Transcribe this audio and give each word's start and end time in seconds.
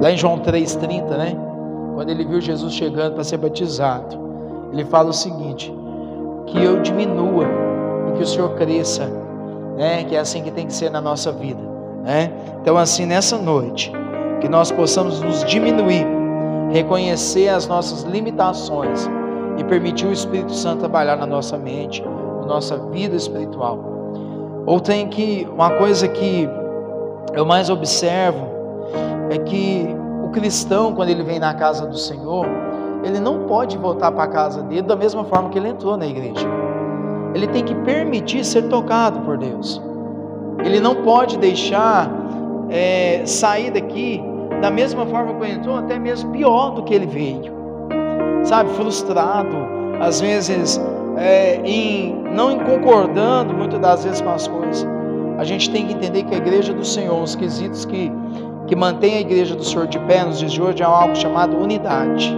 Lá 0.00 0.12
em 0.12 0.16
João 0.16 0.38
3,30, 0.38 1.08
né? 1.16 1.36
Quando 1.94 2.10
ele 2.10 2.24
viu 2.24 2.40
Jesus 2.40 2.74
chegando 2.74 3.14
para 3.14 3.24
ser 3.24 3.38
batizado, 3.38 4.16
ele 4.72 4.84
fala 4.84 5.10
o 5.10 5.12
seguinte: 5.12 5.74
que 6.46 6.62
eu 6.62 6.80
diminua 6.80 7.44
e 8.08 8.12
que 8.12 8.22
o 8.22 8.26
Senhor 8.26 8.54
cresça, 8.54 9.10
né? 9.76 10.04
Que 10.04 10.14
é 10.14 10.20
assim 10.20 10.42
que 10.42 10.50
tem 10.50 10.66
que 10.66 10.72
ser 10.72 10.90
na 10.90 11.00
nossa 11.00 11.32
vida, 11.32 11.60
né? 12.04 12.30
Então, 12.60 12.76
assim, 12.76 13.06
nessa 13.06 13.36
noite, 13.36 13.92
que 14.40 14.48
nós 14.48 14.70
possamos 14.70 15.20
nos 15.20 15.44
diminuir, 15.44 16.06
reconhecer 16.70 17.48
as 17.48 17.66
nossas 17.66 18.02
limitações 18.04 19.10
e 19.56 19.64
permitir 19.64 20.06
o 20.06 20.12
Espírito 20.12 20.52
Santo 20.52 20.80
trabalhar 20.80 21.16
na 21.16 21.26
nossa 21.26 21.58
mente, 21.58 22.02
na 22.40 22.46
nossa 22.46 22.76
vida 22.76 23.16
espiritual. 23.16 23.80
Ou 24.64 24.78
tem 24.78 25.08
que 25.08 25.48
uma 25.52 25.70
coisa 25.70 26.06
que 26.06 26.48
eu 27.34 27.44
mais 27.44 27.68
observo 27.68 28.57
é 29.30 29.38
que 29.38 29.88
o 30.24 30.30
cristão, 30.30 30.94
quando 30.94 31.10
ele 31.10 31.22
vem 31.22 31.38
na 31.38 31.54
casa 31.54 31.86
do 31.86 31.96
Senhor, 31.96 32.46
ele 33.02 33.20
não 33.20 33.44
pode 33.44 33.78
voltar 33.78 34.10
para 34.12 34.24
a 34.24 34.28
casa 34.28 34.62
dele 34.62 34.82
da 34.82 34.96
mesma 34.96 35.24
forma 35.24 35.48
que 35.50 35.58
ele 35.58 35.68
entrou 35.68 35.96
na 35.96 36.06
igreja. 36.06 36.46
Ele 37.34 37.46
tem 37.46 37.64
que 37.64 37.74
permitir 37.74 38.44
ser 38.44 38.62
tocado 38.68 39.20
por 39.20 39.36
Deus. 39.36 39.80
Ele 40.64 40.80
não 40.80 40.96
pode 41.02 41.38
deixar 41.38 42.10
é, 42.68 43.22
sair 43.24 43.70
daqui 43.70 44.22
da 44.60 44.70
mesma 44.70 45.06
forma 45.06 45.34
que 45.34 45.44
ele 45.44 45.52
entrou, 45.52 45.76
até 45.76 45.98
mesmo 45.98 46.30
pior 46.32 46.70
do 46.70 46.82
que 46.82 46.94
ele 46.94 47.06
veio. 47.06 47.52
Sabe, 48.42 48.70
frustrado, 48.70 49.56
às 50.00 50.20
vezes 50.20 50.80
é, 51.16 51.60
em, 51.64 52.22
não 52.34 52.58
concordando 52.58 53.54
muitas 53.54 53.80
das 53.80 54.04
vezes 54.04 54.20
com 54.20 54.30
as 54.30 54.48
coisas. 54.48 54.86
A 55.38 55.44
gente 55.44 55.70
tem 55.70 55.86
que 55.86 55.92
entender 55.92 56.24
que 56.24 56.34
a 56.34 56.38
igreja 56.38 56.72
do 56.72 56.84
Senhor, 56.84 57.20
os 57.22 57.36
quesitos 57.36 57.84
que, 57.84 58.10
que 58.68 58.76
mantém 58.76 59.16
a 59.16 59.20
igreja 59.20 59.56
do 59.56 59.64
Senhor 59.64 59.86
de 59.86 59.98
pé 60.00 60.22
nos 60.24 60.38
dias 60.38 60.52
de 60.52 60.60
hoje 60.60 60.82
é 60.82 60.86
algo 60.86 61.16
chamado 61.16 61.56
unidade. 61.56 62.36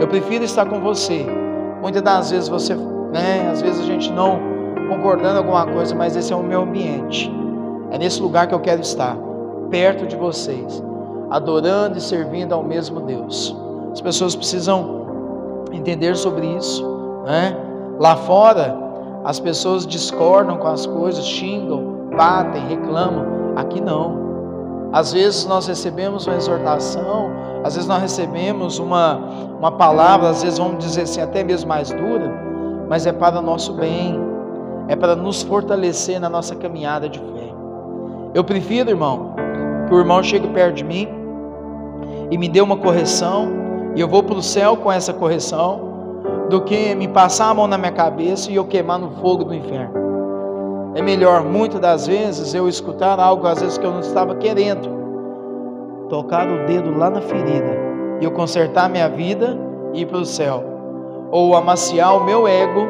Eu 0.00 0.06
prefiro 0.06 0.44
estar 0.44 0.66
com 0.66 0.80
você. 0.80 1.26
Muitas 1.82 2.00
das 2.00 2.30
vezes 2.30 2.48
você, 2.48 2.76
né, 3.12 3.50
às 3.50 3.60
vezes 3.60 3.80
a 3.80 3.84
gente 3.84 4.12
não 4.12 4.38
concordando 4.88 5.38
alguma 5.38 5.66
coisa, 5.66 5.94
mas 5.94 6.16
esse 6.16 6.32
é 6.32 6.36
o 6.36 6.42
meu 6.42 6.62
ambiente. 6.62 7.30
É 7.90 7.98
nesse 7.98 8.22
lugar 8.22 8.46
que 8.46 8.54
eu 8.54 8.60
quero 8.60 8.80
estar, 8.80 9.16
perto 9.68 10.06
de 10.06 10.14
vocês, 10.14 10.82
adorando 11.28 11.98
e 11.98 12.00
servindo 12.00 12.52
ao 12.52 12.62
mesmo 12.62 13.00
Deus. 13.00 13.56
As 13.92 14.00
pessoas 14.00 14.36
precisam 14.36 15.64
entender 15.72 16.16
sobre 16.16 16.46
isso, 16.46 16.86
né? 17.26 17.56
Lá 17.98 18.14
fora, 18.14 18.76
as 19.24 19.40
pessoas 19.40 19.84
discordam 19.84 20.56
com 20.56 20.68
as 20.68 20.86
coisas, 20.86 21.26
xingam, 21.26 22.10
batem, 22.16 22.64
reclamam. 22.68 23.26
Aqui 23.56 23.80
não. 23.80 24.27
Às 24.92 25.12
vezes 25.12 25.44
nós 25.44 25.66
recebemos 25.66 26.26
uma 26.26 26.36
exortação, 26.36 27.30
às 27.62 27.74
vezes 27.74 27.88
nós 27.88 28.00
recebemos 28.00 28.78
uma, 28.78 29.16
uma 29.58 29.72
palavra, 29.72 30.30
às 30.30 30.42
vezes 30.42 30.58
vamos 30.58 30.82
dizer 30.82 31.02
assim, 31.02 31.20
até 31.20 31.44
mesmo 31.44 31.68
mais 31.68 31.90
dura, 31.90 32.32
mas 32.88 33.06
é 33.06 33.12
para 33.12 33.42
nosso 33.42 33.74
bem, 33.74 34.18
é 34.88 34.96
para 34.96 35.14
nos 35.14 35.42
fortalecer 35.42 36.18
na 36.18 36.30
nossa 36.30 36.56
caminhada 36.56 37.08
de 37.08 37.18
fé. 37.18 37.54
Eu 38.32 38.42
prefiro, 38.42 38.88
irmão, 38.88 39.34
que 39.86 39.94
o 39.94 39.98
irmão 39.98 40.22
chegue 40.22 40.48
perto 40.48 40.76
de 40.76 40.84
mim 40.84 41.06
e 42.30 42.38
me 42.38 42.48
dê 42.48 42.60
uma 42.60 42.76
correção, 42.76 43.48
e 43.94 44.00
eu 44.00 44.08
vou 44.08 44.22
para 44.22 44.36
o 44.36 44.42
céu 44.42 44.76
com 44.76 44.90
essa 44.90 45.12
correção, 45.12 45.88
do 46.48 46.62
que 46.62 46.94
me 46.94 47.08
passar 47.08 47.50
a 47.50 47.54
mão 47.54 47.66
na 47.66 47.76
minha 47.76 47.92
cabeça 47.92 48.50
e 48.50 48.54
eu 48.54 48.64
queimar 48.64 48.98
no 48.98 49.10
fogo 49.20 49.44
do 49.44 49.54
inferno. 49.54 50.07
É 50.98 51.02
melhor, 51.02 51.44
muitas 51.44 51.78
das 51.78 52.08
vezes, 52.08 52.52
eu 52.54 52.68
escutar 52.68 53.20
algo, 53.20 53.46
às 53.46 53.60
vezes, 53.60 53.78
que 53.78 53.86
eu 53.86 53.92
não 53.92 54.00
estava 54.00 54.34
querendo, 54.34 54.88
tocar 56.08 56.48
o 56.48 56.66
dedo 56.66 56.98
lá 56.98 57.08
na 57.08 57.20
ferida 57.20 57.70
e 58.20 58.24
eu 58.24 58.32
consertar 58.32 58.90
minha 58.90 59.08
vida 59.08 59.56
e 59.94 60.00
ir 60.00 60.06
para 60.06 60.18
o 60.18 60.24
céu, 60.24 60.64
ou 61.30 61.54
amaciar 61.54 62.16
o 62.16 62.24
meu 62.24 62.48
ego, 62.48 62.80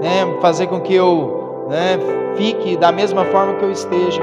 né, 0.00 0.34
fazer 0.40 0.66
com 0.68 0.80
que 0.80 0.94
eu 0.94 1.66
né, 1.68 1.98
fique 2.36 2.74
da 2.78 2.90
mesma 2.90 3.26
forma 3.26 3.52
que 3.56 3.66
eu 3.66 3.70
esteja, 3.70 4.22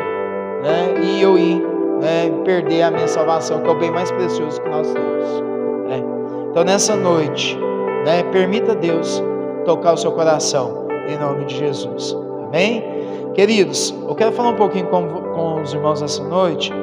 né, 0.64 1.00
e 1.00 1.22
eu 1.22 1.38
ir 1.38 1.62
né, 2.02 2.32
perder 2.44 2.82
a 2.82 2.90
minha 2.90 3.08
salvação, 3.08 3.62
que 3.62 3.70
é 3.70 3.72
o 3.74 3.78
bem 3.78 3.92
mais 3.92 4.10
precioso 4.10 4.60
que 4.60 4.70
nós 4.70 4.92
temos. 4.92 5.44
Né. 5.88 6.04
Então, 6.50 6.64
nessa 6.64 6.96
noite, 6.96 7.60
né, 8.04 8.24
permita 8.32 8.74
Deus 8.74 9.24
tocar 9.66 9.94
o 9.94 9.98
seu 9.98 10.12
coração, 10.14 10.88
em 11.08 11.16
nome 11.16 11.46
de 11.46 11.58
Jesus. 11.58 12.27
Amém? 12.48 12.84
Queridos, 13.34 13.94
eu 14.08 14.16
quero 14.16 14.32
falar 14.32 14.50
um 14.50 14.56
pouquinho 14.56 14.88
com, 14.88 15.06
com 15.08 15.62
os 15.62 15.74
irmãos 15.74 16.02
essa 16.02 16.24
noite 16.24 16.74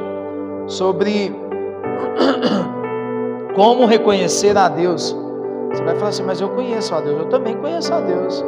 sobre 0.67 1.35
como 3.57 3.87
reconhecer 3.87 4.57
a 4.57 4.69
Deus. 4.69 5.17
Você 5.71 5.83
vai 5.83 5.97
falar 5.97 6.11
assim, 6.11 6.23
mas 6.23 6.41
eu 6.41 6.51
conheço 6.51 6.95
a 6.95 7.01
Deus, 7.01 7.19
eu 7.19 7.29
também 7.29 7.57
conheço 7.57 7.93
a 7.93 8.01
Deus. 8.01 8.45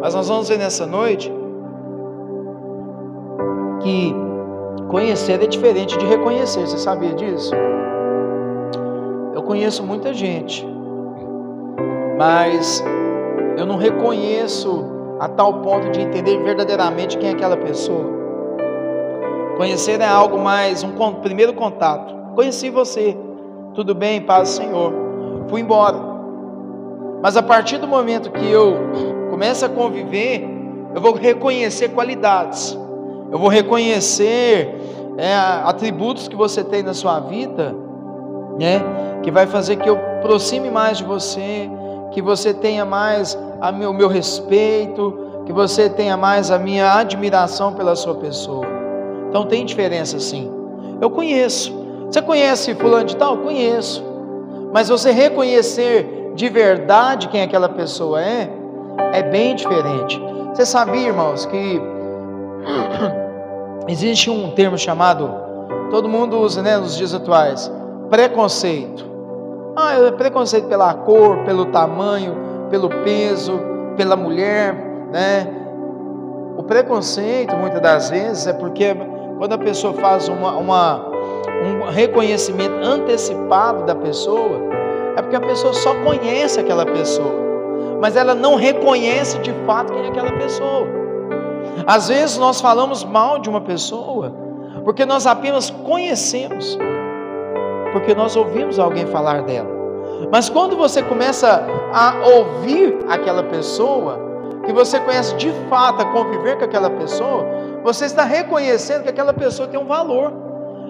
Mas 0.00 0.14
nós 0.14 0.28
vamos 0.28 0.48
ver 0.48 0.58
nessa 0.58 0.84
noite 0.86 1.32
que 3.80 4.14
conhecer 4.88 5.42
é 5.42 5.46
diferente 5.46 5.96
de 5.96 6.06
reconhecer. 6.06 6.66
Você 6.66 6.76
sabia 6.76 7.14
disso? 7.14 7.54
Eu 9.32 9.42
conheço 9.42 9.82
muita 9.82 10.12
gente, 10.12 10.66
mas 12.18 12.84
eu 13.56 13.64
não 13.64 13.76
reconheço 13.76 14.97
a 15.18 15.28
tal 15.28 15.54
ponto 15.60 15.90
de 15.90 16.00
entender 16.00 16.38
verdadeiramente 16.42 17.18
quem 17.18 17.30
é 17.30 17.32
aquela 17.32 17.56
pessoa. 17.56 18.18
Conhecer 19.56 20.00
é 20.00 20.06
algo 20.06 20.38
mais, 20.38 20.84
um 20.84 20.92
primeiro 21.14 21.52
contato. 21.54 22.14
Conheci 22.34 22.70
você, 22.70 23.16
tudo 23.74 23.94
bem, 23.94 24.20
paz 24.20 24.50
Senhor. 24.50 24.92
Fui 25.48 25.60
embora. 25.60 25.98
Mas 27.20 27.36
a 27.36 27.42
partir 27.42 27.78
do 27.78 27.88
momento 27.88 28.30
que 28.30 28.48
eu 28.48 28.76
começo 29.30 29.64
a 29.64 29.68
conviver, 29.68 30.48
eu 30.94 31.00
vou 31.00 31.14
reconhecer 31.14 31.88
qualidades, 31.88 32.78
eu 33.30 33.38
vou 33.38 33.48
reconhecer 33.48 34.74
é, 35.16 35.34
atributos 35.64 36.28
que 36.28 36.36
você 36.36 36.62
tem 36.62 36.82
na 36.82 36.94
sua 36.94 37.18
vida, 37.20 37.74
né, 38.58 38.80
que 39.22 39.30
vai 39.30 39.46
fazer 39.46 39.76
que 39.76 39.88
eu 39.88 39.96
aproxime 39.96 40.70
mais 40.70 40.98
de 40.98 41.04
você, 41.04 41.68
que 42.10 42.22
você 42.22 42.52
tenha 42.54 42.84
mais 42.84 43.38
o 43.60 43.72
meu, 43.72 43.92
meu 43.92 44.08
respeito, 44.08 45.42
que 45.44 45.52
você 45.52 45.88
tenha 45.88 46.16
mais 46.16 46.50
a 46.50 46.58
minha 46.58 46.94
admiração 46.94 47.72
pela 47.72 47.96
sua 47.96 48.14
pessoa. 48.14 48.66
Então 49.28 49.46
tem 49.46 49.64
diferença 49.64 50.18
sim. 50.18 50.50
Eu 51.00 51.10
conheço. 51.10 51.72
Você 52.10 52.22
conhece 52.22 52.74
fulano 52.74 53.04
de 53.04 53.16
tal? 53.16 53.38
Conheço. 53.38 54.04
Mas 54.72 54.88
você 54.88 55.10
reconhecer 55.10 56.32
de 56.34 56.48
verdade 56.48 57.28
quem 57.28 57.42
aquela 57.42 57.68
pessoa 57.68 58.22
é, 58.22 58.50
é 59.12 59.22
bem 59.22 59.54
diferente. 59.54 60.20
Você 60.54 60.64
sabia, 60.64 61.08
irmãos, 61.08 61.46
que 61.46 61.80
existe 63.88 64.30
um 64.30 64.50
termo 64.50 64.76
chamado, 64.76 65.30
todo 65.90 66.08
mundo 66.08 66.38
usa 66.38 66.62
né, 66.62 66.76
nos 66.76 66.96
dias 66.96 67.14
atuais, 67.14 67.70
preconceito. 68.10 69.06
Ah, 69.80 69.92
é 69.94 70.10
preconceito 70.10 70.66
pela 70.66 70.92
cor, 70.92 71.44
pelo 71.44 71.66
tamanho, 71.66 72.34
pelo 72.68 72.88
peso, 72.88 73.60
pela 73.96 74.16
mulher, 74.16 74.74
né? 75.12 75.46
O 76.56 76.64
preconceito, 76.64 77.54
muitas 77.54 77.80
das 77.80 78.10
vezes, 78.10 78.48
é 78.48 78.52
porque 78.52 78.96
quando 79.38 79.52
a 79.52 79.58
pessoa 79.58 79.94
faz 79.94 80.28
uma, 80.28 80.56
uma, 80.56 81.06
um 81.64 81.88
reconhecimento 81.90 82.74
antecipado 82.84 83.84
da 83.84 83.94
pessoa, 83.94 84.58
é 85.16 85.22
porque 85.22 85.36
a 85.36 85.40
pessoa 85.40 85.72
só 85.72 85.94
conhece 86.02 86.58
aquela 86.58 86.84
pessoa, 86.84 87.32
mas 88.00 88.16
ela 88.16 88.34
não 88.34 88.56
reconhece 88.56 89.38
de 89.38 89.52
fato 89.64 89.92
quem 89.92 90.06
é 90.06 90.08
aquela 90.08 90.32
pessoa. 90.32 90.88
Às 91.86 92.08
vezes 92.08 92.36
nós 92.36 92.60
falamos 92.60 93.04
mal 93.04 93.38
de 93.38 93.48
uma 93.48 93.60
pessoa, 93.60 94.34
porque 94.82 95.06
nós 95.06 95.24
apenas 95.24 95.70
conhecemos, 95.70 96.76
porque 97.92 98.14
nós 98.14 98.36
ouvimos 98.36 98.78
alguém 98.78 99.06
falar 99.06 99.42
dela. 99.42 99.68
Mas 100.30 100.48
quando 100.48 100.76
você 100.76 101.02
começa 101.02 101.64
a 101.92 102.14
ouvir 102.26 102.98
aquela 103.08 103.42
pessoa, 103.44 104.18
que 104.64 104.72
você 104.72 105.00
conhece 105.00 105.34
de 105.36 105.50
fato, 105.70 106.02
a 106.02 106.06
conviver 106.06 106.58
com 106.58 106.64
aquela 106.64 106.90
pessoa, 106.90 107.46
você 107.82 108.04
está 108.04 108.24
reconhecendo 108.24 109.04
que 109.04 109.08
aquela 109.08 109.32
pessoa 109.32 109.68
tem 109.68 109.80
um 109.80 109.86
valor. 109.86 110.32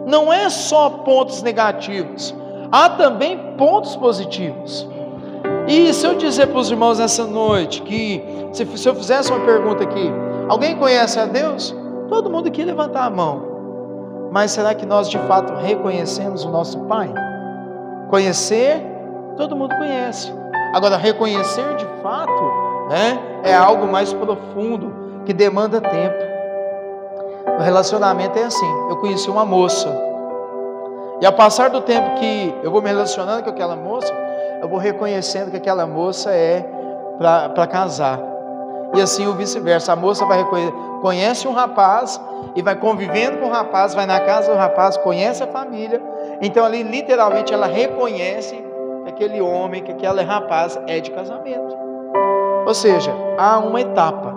Não 0.07 0.33
é 0.33 0.49
só 0.49 0.89
pontos 0.91 1.43
negativos, 1.43 2.35
há 2.73 2.89
também 2.91 3.55
pontos 3.57 3.95
positivos. 3.97 4.89
E 5.69 5.93
se 5.93 6.07
eu 6.07 6.15
dizer 6.15 6.47
para 6.47 6.59
os 6.59 6.71
irmãos 6.71 6.99
essa 6.99 7.25
noite 7.25 7.83
que, 7.83 8.25
se, 8.53 8.65
se 8.79 8.89
eu 8.89 8.95
fizesse 8.95 9.31
uma 9.31 9.45
pergunta 9.45 9.85
aqui, 9.85 10.11
alguém 10.49 10.77
conhece 10.77 11.21
a 11.21 11.27
Deus? 11.27 11.77
Todo 12.09 12.31
mundo 12.31 12.49
aqui 12.49 12.65
levantar 12.65 13.05
a 13.05 13.11
mão. 13.11 13.58
Mas 14.31 14.51
será 14.53 14.75
que 14.75 14.85
nós 14.85 15.09
de 15.09 15.19
fato 15.21 15.55
reconhecemos 15.55 16.45
o 16.45 16.51
nosso 16.51 16.81
Pai? 16.81 17.13
Conhecer, 18.11 18.83
todo 19.37 19.57
mundo 19.57 19.75
conhece. 19.77 20.33
Agora, 20.75 20.97
reconhecer 20.97 21.77
de 21.77 21.87
fato, 22.03 22.43
né, 22.91 23.19
é 23.43 23.55
algo 23.55 23.87
mais 23.87 24.13
profundo, 24.13 25.23
que 25.25 25.33
demanda 25.33 25.81
tempo. 25.81 26.29
O 27.59 27.63
relacionamento 27.63 28.39
é 28.39 28.45
assim. 28.45 28.71
Eu 28.89 28.97
conheci 28.97 29.31
uma 29.31 29.45
moça. 29.45 29.89
E 31.21 31.27
ao 31.27 31.33
passar 31.33 31.71
do 31.71 31.81
tempo 31.81 32.15
que 32.15 32.55
eu 32.63 32.71
vou 32.71 32.81
me 32.81 32.89
relacionando 32.89 33.43
com 33.43 33.51
aquela 33.51 33.75
moça, 33.75 34.13
eu 34.61 34.69
vou 34.69 34.79
reconhecendo 34.79 35.51
que 35.51 35.57
aquela 35.57 35.87
moça 35.87 36.31
é 36.31 36.65
para 37.19 37.67
casar. 37.67 38.21
E 38.95 39.01
assim 39.01 39.27
o 39.27 39.33
vice-versa. 39.35 39.93
A 39.93 39.97
moça 39.97 40.25
vai 40.25 40.39
reconhecer, 40.39 40.75
conhece 41.01 41.47
um 41.47 41.53
rapaz 41.53 42.21
e 42.55 42.63
vai 42.63 42.75
convivendo 42.75 43.39
com 43.39 43.47
o 43.47 43.51
rapaz, 43.51 43.95
vai 43.95 44.07
na 44.07 44.21
casa 44.21 44.53
do 44.53 44.59
rapaz, 44.59 44.97
conhece 44.97 45.43
a 45.43 45.47
família. 45.47 46.03
Então 46.41 46.65
ali 46.65 46.83
literalmente 46.83 47.53
ela 47.53 47.67
reconhece 47.67 48.57
que 49.05 49.11
aquele 49.11 49.41
homem, 49.41 49.83
que 49.83 49.93
aquele 49.93 50.23
rapaz 50.23 50.79
é 50.87 51.01
de 51.01 51.11
casamento. 51.11 51.77
Ou 52.67 52.75
seja, 52.75 53.15
há 53.39 53.59
uma 53.59 53.81
etapa, 53.81 54.37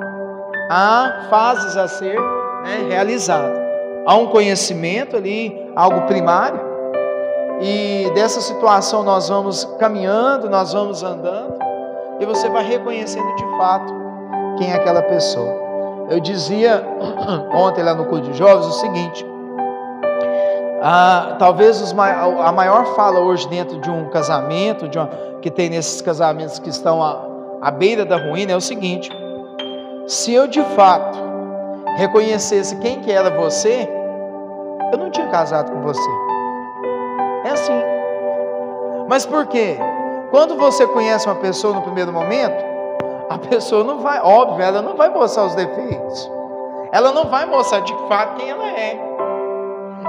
há 0.70 1.28
fases 1.30 1.76
a 1.76 1.88
ser 1.88 2.20
né, 2.64 2.88
realizado. 2.90 3.60
Há 4.06 4.16
um 4.16 4.28
conhecimento 4.28 5.16
ali, 5.18 5.72
algo 5.76 6.02
primário, 6.04 6.60
e 7.62 8.10
dessa 8.16 8.42
situação 8.42 9.04
nós 9.04 9.30
vamos 9.30 9.66
caminhando, 9.78 10.50
nós 10.50 10.74
vamos 10.74 11.04
andando, 11.04 11.60
e 12.20 12.26
você 12.26 12.50
vai 12.50 12.64
reconhecendo 12.64 13.36
de 13.36 13.46
fato 13.58 13.94
quem 14.58 14.72
é 14.72 14.76
aquela 14.76 15.04
pessoa. 15.04 15.71
Eu 16.10 16.20
dizia 16.20 16.86
ontem 17.54 17.84
lá 17.84 17.94
no 17.94 18.06
culto 18.06 18.32
de 18.32 18.38
jovens 18.38 18.68
o 18.68 18.72
seguinte: 18.74 19.26
ah, 20.82 21.36
talvez 21.38 21.92
a 21.92 22.52
maior 22.52 22.96
fala 22.96 23.20
hoje 23.20 23.48
dentro 23.48 23.80
de 23.80 23.90
um 23.90 24.10
casamento, 24.10 24.88
de 24.88 24.98
uma, 24.98 25.10
que 25.42 25.52
tem 25.52 25.70
nesses 25.70 26.02
casamentos 26.02 26.58
que 26.60 26.70
estão 26.70 27.04
à, 27.04 27.24
à 27.62 27.72
beira 27.72 28.04
da 28.04 28.18
ruína, 28.18 28.54
é 28.54 28.56
o 28.56 28.62
seguinte: 28.62 29.12
se 30.08 30.34
eu 30.34 30.48
de 30.48 30.64
fato 30.76 31.20
reconhecesse 31.98 32.76
quem 32.78 33.00
que 33.00 33.12
era 33.12 33.30
você, 33.30 33.88
eu 34.92 34.98
não 34.98 35.12
tinha 35.12 35.28
casado 35.28 35.72
com 35.72 35.82
você. 35.82 36.10
É 37.46 37.50
assim. 37.50 37.82
Mas 39.08 39.26
por 39.26 39.46
quê? 39.48 39.78
Quando 40.32 40.56
você 40.56 40.88
conhece 40.88 41.28
uma 41.28 41.36
pessoa 41.36 41.74
no 41.74 41.82
primeiro 41.82 42.12
momento, 42.12 42.71
a 43.34 43.38
pessoa 43.38 43.84
não 43.84 44.00
vai, 44.00 44.20
óbvio, 44.22 44.64
ela 44.64 44.82
não 44.82 44.96
vai 44.96 45.10
mostrar 45.10 45.46
os 45.46 45.56
defeitos. 45.56 46.30
Ela 46.92 47.12
não 47.12 47.26
vai 47.26 47.46
mostrar 47.46 47.80
de 47.80 47.96
fato 48.08 48.36
quem 48.36 48.50
ela 48.50 48.68
é. 48.68 49.00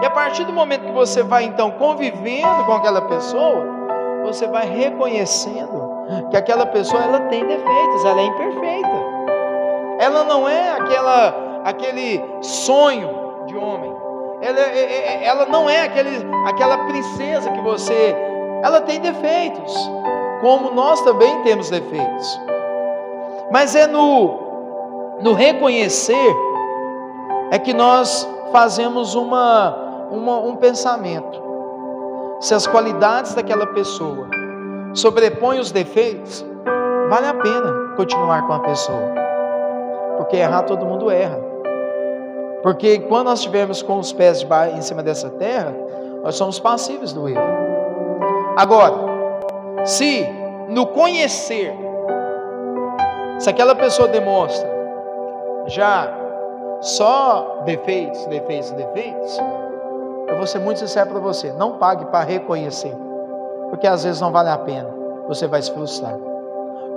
E 0.03 0.07
a 0.07 0.11
partir 0.11 0.45
do 0.45 0.53
momento 0.53 0.87
que 0.87 0.93
você 0.93 1.23
vai 1.23 1.45
então 1.45 1.71
convivendo 1.73 2.65
com 2.65 2.73
aquela 2.73 3.03
pessoa, 3.03 3.65
você 4.25 4.49
vai 4.49 4.67
reconhecendo 4.67 5.93
que 6.31 6.37
aquela 6.37 6.67
pessoa 6.67 7.03
ela 7.03 7.21
tem 7.21 7.47
defeitos, 7.47 8.05
ela 8.05 8.21
é 8.21 8.25
imperfeita. 8.25 9.13
Ela 10.01 10.25
não 10.25 10.49
é 10.49 10.73
aquela 10.73 11.53
aquele 11.65 12.21
sonho 12.41 13.45
de 13.47 13.57
homem. 13.57 13.95
Ela, 14.41 14.59
é, 14.59 14.79
é, 14.79 15.23
é, 15.23 15.27
ela 15.27 15.47
não 15.47 15.71
é 15.71 15.83
aquele, 15.83 16.27
aquela 16.47 16.79
princesa 16.79 17.49
que 17.51 17.61
você. 17.61 18.17
Ela 18.65 18.81
tem 18.81 19.01
defeitos, 19.01 19.73
como 20.41 20.73
nós 20.73 21.01
também 21.03 21.43
temos 21.43 21.71
defeitos. 21.71 22.41
Mas 23.53 23.77
é 23.77 23.87
no, 23.87 25.19
no 25.21 25.35
reconhecer 25.35 26.35
é 27.51 27.59
que 27.59 27.75
nós 27.75 28.27
fazemos 28.51 29.15
uma, 29.15 29.77
uma, 30.11 30.39
um 30.39 30.57
pensamento. 30.57 31.43
Se 32.41 32.55
as 32.55 32.67
qualidades 32.67 33.35
daquela 33.35 33.67
pessoa 33.67 34.27
sobrepõem 34.95 35.61
os 35.61 35.71
defeitos, 35.71 36.43
vale 37.11 37.27
a 37.27 37.35
pena 37.35 37.95
continuar 37.95 38.47
com 38.47 38.55
a 38.55 38.61
pessoa. 38.61 39.13
Porque 40.17 40.37
errar 40.37 40.63
todo 40.63 40.87
mundo 40.87 41.11
erra. 41.11 41.39
Porque 42.63 43.01
quando 43.01 43.27
nós 43.27 43.41
estivermos 43.41 43.83
com 43.83 43.99
os 43.99 44.15
pés 44.15 44.47
em 44.75 44.81
cima 44.81 45.03
dessa 45.03 45.29
terra, 45.29 45.75
nós 46.23 46.37
somos 46.37 46.59
passíveis 46.59 47.13
do 47.13 47.29
erro. 47.29 47.43
Agora, 48.57 48.95
se 49.85 50.27
no 50.69 50.87
conhecer, 50.87 51.92
se 53.39 53.51
aquela 53.51 53.75
pessoa 53.75 54.09
demonstra 54.09 54.69
já 55.67 56.13
só 56.81 57.63
defeitos, 57.65 58.27
defeitos, 58.27 58.71
defeitos, 58.73 59.41
eu 60.29 60.37
vou 60.37 60.47
ser 60.47 60.59
muito 60.59 60.81
sincero 60.81 61.11
para 61.11 61.21
você, 61.21 61.53
não 61.53 61.79
pague 61.79 62.05
para 62.07 62.25
reconhecer, 62.25 62.95
porque 63.71 63.87
às 63.87 64.05
vezes 64.05 64.21
não 64.21 64.33
vale 64.33 64.49
a 64.49 64.59
pena, 64.59 64.89
você 65.29 65.47
vai 65.47 65.63
se 65.63 65.71
frustrar. 65.73 66.17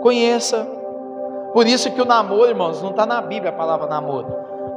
Conheça, 0.02 0.68
por 1.54 1.68
isso 1.68 1.92
que 1.92 2.02
o 2.02 2.06
namoro, 2.06 2.50
irmãos, 2.50 2.82
não 2.82 2.92
está 2.92 3.06
na 3.06 3.22
Bíblia 3.22 3.52
a 3.52 3.54
palavra 3.54 3.88
namoro. 3.88 4.28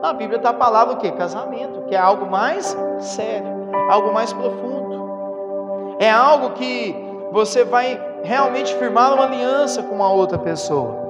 Na 0.03 0.13
Bíblia 0.13 0.37
está 0.37 0.51
a 0.51 0.55
palavra 0.55 0.95
o 0.95 0.97
que? 0.99 1.11
Casamento, 1.11 1.83
que 1.83 1.95
é 1.95 1.99
algo 1.99 2.27
mais 2.27 2.77
sério, 3.01 3.49
algo 3.91 4.13
mais 4.13 4.33
profundo. 4.33 5.97
É 5.99 6.11
algo 6.11 6.51
que 6.51 6.95
você 7.33 7.65
vai 7.65 8.01
realmente 8.23 8.75
firmar 8.77 9.13
uma 9.15 9.25
aliança 9.25 9.83
com 9.83 9.95
uma 9.95 10.11
outra 10.11 10.39
pessoa. 10.39 11.08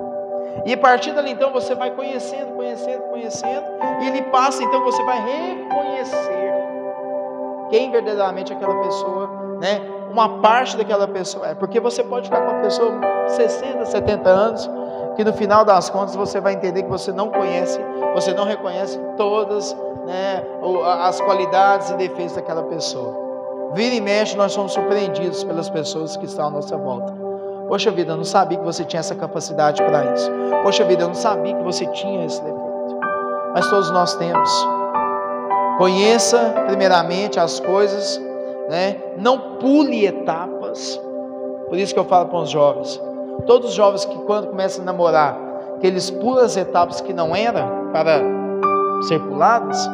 E 0.64 0.72
a 0.72 0.76
partir 0.76 1.12
dali 1.12 1.30
então 1.30 1.52
você 1.52 1.74
vai 1.74 1.90
conhecendo, 1.90 2.54
conhecendo, 2.54 3.02
conhecendo, 3.04 3.64
e 4.00 4.08
ele 4.08 4.22
passa 4.22 4.62
então 4.62 4.82
você 4.84 5.02
vai 5.04 5.18
reconhecer 5.20 6.38
quem 7.70 7.90
verdadeiramente 7.90 8.52
aquela 8.52 8.82
pessoa, 8.82 9.28
né? 9.60 9.80
Uma 10.10 10.40
parte 10.40 10.76
daquela 10.76 11.06
pessoa 11.06 11.48
é, 11.48 11.54
porque 11.54 11.78
você 11.80 12.02
pode 12.02 12.28
ficar 12.28 12.42
com 12.42 12.52
uma 12.52 12.62
pessoa 12.62 12.92
60, 13.28 13.84
70 13.84 14.28
anos, 14.28 14.70
que 15.16 15.24
no 15.24 15.32
final 15.32 15.64
das 15.64 15.90
contas 15.90 16.14
você 16.14 16.40
vai 16.40 16.54
entender 16.54 16.82
que 16.82 16.88
você 16.88 17.12
não 17.12 17.28
conhece, 17.30 17.78
você 18.14 18.32
não 18.32 18.44
reconhece 18.44 18.98
todas 19.16 19.76
né, 20.06 20.42
as 21.02 21.20
qualidades 21.20 21.90
e 21.90 21.94
defeitos 21.94 22.34
daquela 22.34 22.62
pessoa. 22.64 23.28
Vira 23.74 23.94
e 23.94 24.00
mexe, 24.00 24.36
nós 24.36 24.52
somos 24.52 24.72
surpreendidos 24.72 25.44
pelas 25.44 25.68
pessoas 25.68 26.16
que 26.16 26.24
estão 26.24 26.46
à 26.46 26.50
nossa 26.50 26.76
volta. 26.76 27.27
Poxa 27.68 27.90
vida, 27.90 28.12
eu 28.12 28.16
não 28.16 28.24
sabia 28.24 28.58
que 28.58 28.64
você 28.64 28.82
tinha 28.82 29.00
essa 29.00 29.14
capacidade 29.14 29.82
para 29.82 30.14
isso. 30.14 30.30
Poxa 30.62 30.84
vida, 30.84 31.02
eu 31.02 31.08
não 31.08 31.14
sabia 31.14 31.54
que 31.54 31.62
você 31.62 31.86
tinha 31.86 32.24
esse 32.24 32.40
defeito. 32.40 32.98
Mas 33.52 33.68
todos 33.68 33.90
nós 33.90 34.14
temos. 34.14 34.66
Conheça 35.76 36.38
primeiramente 36.66 37.38
as 37.38 37.60
coisas, 37.60 38.18
né? 38.70 38.96
Não 39.18 39.58
pule 39.58 40.06
etapas. 40.06 40.98
Por 41.68 41.76
isso 41.76 41.92
que 41.92 42.00
eu 42.00 42.06
falo 42.06 42.26
para 42.26 42.38
os 42.38 42.50
jovens. 42.50 43.00
Todos 43.46 43.68
os 43.70 43.74
jovens 43.74 44.04
que 44.06 44.16
quando 44.20 44.48
começam 44.48 44.82
a 44.82 44.86
namorar, 44.86 45.38
que 45.80 45.86
eles 45.86 46.10
pulam 46.10 46.44
as 46.44 46.56
etapas 46.56 47.00
que 47.02 47.12
não 47.12 47.36
eram 47.36 47.90
para 47.92 48.20
ser 49.02 49.20
puladas, 49.20 49.88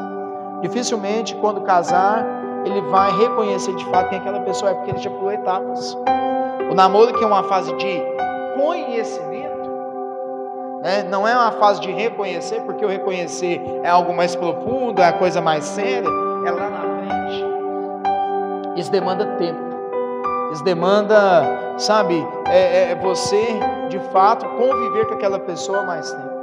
dificilmente 0.63 1.35
quando 1.37 1.61
casar, 1.63 2.25
ele 2.65 2.81
vai 2.83 3.17
reconhecer 3.17 3.75
de 3.75 3.85
fato 3.87 4.11
quem 4.11 4.19
aquela 4.19 4.41
pessoa 4.41 4.71
é, 4.71 4.75
porque 4.75 4.91
ele 4.91 4.99
já 4.99 5.11
pulou 5.11 5.33
etapas. 5.33 5.97
O 6.71 6.75
namoro 6.75 7.13
que 7.15 7.23
é 7.23 7.27
uma 7.27 7.45
fase 7.45 7.73
de 7.77 8.03
conhecimento, 8.57 9.71
né? 10.83 11.03
não 11.05 11.27
é 11.27 11.35
uma 11.35 11.53
fase 11.53 11.81
de 11.81 11.91
reconhecer, 11.91 12.61
porque 12.63 12.85
o 12.85 12.89
reconhecer 12.89 13.61
é 13.83 13.89
algo 13.89 14.15
mais 14.15 14.35
profundo, 14.35 15.01
é 15.01 15.07
a 15.07 15.13
coisa 15.13 15.41
mais 15.41 15.65
séria, 15.65 16.09
é 16.47 16.51
lá 16.51 16.71
na 16.71 16.81
frente. 16.81 17.45
Isso 18.81 18.91
demanda 18.91 19.27
tempo. 19.37 19.75
Isso 20.53 20.63
demanda, 20.63 21.75
sabe, 21.79 22.27
é, 22.49 22.59
é, 22.59 22.91
é 22.93 22.95
você 22.95 23.59
de 23.89 23.99
fato 24.11 24.47
conviver 24.47 25.07
com 25.07 25.15
aquela 25.15 25.39
pessoa 25.39 25.83
mais 25.83 26.13
tempo. 26.13 26.35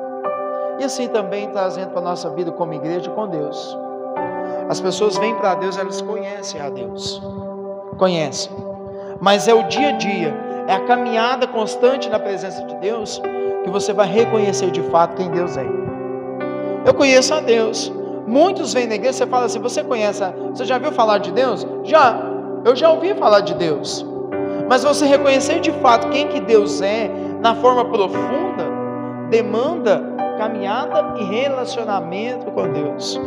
E 0.80 0.84
assim 0.84 1.08
também 1.08 1.50
trazendo 1.50 1.92
para 1.92 2.00
a 2.00 2.04
nossa 2.04 2.30
vida 2.32 2.51
como 2.51 2.74
igreja 2.74 3.10
com 3.12 3.28
Deus. 3.28 3.78
As 4.72 4.80
pessoas 4.80 5.18
vêm 5.18 5.36
para 5.36 5.54
Deus, 5.56 5.78
elas 5.78 6.01
conhecem 6.01 6.62
a 6.62 6.70
Deus. 6.70 7.22
Conhecem. 7.98 8.54
Mas 9.20 9.46
é 9.50 9.54
o 9.54 9.63
dia 9.63 9.90
a 9.90 9.92
dia, 9.92 10.34
é 10.66 10.74
a 10.74 10.80
caminhada 10.86 11.46
constante 11.46 12.10
na 12.10 12.18
presença 12.18 12.63
de 12.63 12.75
Deus 12.75 13.22
que 13.66 13.70
você 13.70 13.92
vai 13.92 14.08
reconhecer 14.08 14.72
de 14.72 14.82
fato 14.84 15.18
quem 15.18 15.30
Deus 15.30 15.58
é. 15.58 15.66
Eu 16.86 16.94
conheço 16.94 17.34
a 17.34 17.42
Deus. 17.42 17.92
Muitos 18.25 18.74
vêm 18.74 18.88
na 18.88 18.96
igreja, 18.96 19.18
você 19.18 19.28
fala 19.28 19.46
assim: 19.48 19.60
você 19.60 19.84
conhece, 19.84 20.24
você 20.51 20.63
já 20.63 20.78
viu 20.78 20.94
falar 20.94 21.18
de 21.18 21.34
Deus? 21.34 21.68
Já. 21.84 22.18
Eu 22.63 22.74
já 22.74 22.90
ouvi 22.92 23.13
falar 23.16 23.42
de 23.42 23.54
Deus. 23.56 24.06
Mas 24.70 24.86
você 24.86 25.06
reconhecer 25.06 25.60
de 25.60 25.74
fato 25.82 26.08
quem 26.08 26.30
que 26.30 26.40
Deus 26.40 26.82
é, 26.82 27.12
na 27.42 27.56
forma 27.56 27.84
profunda, 27.84 28.63
demanda 29.30 30.01
caminhada 30.38 31.16
e 31.20 31.25
relacionamento 31.25 32.50
com 32.51 32.72
Deus. 32.72 33.20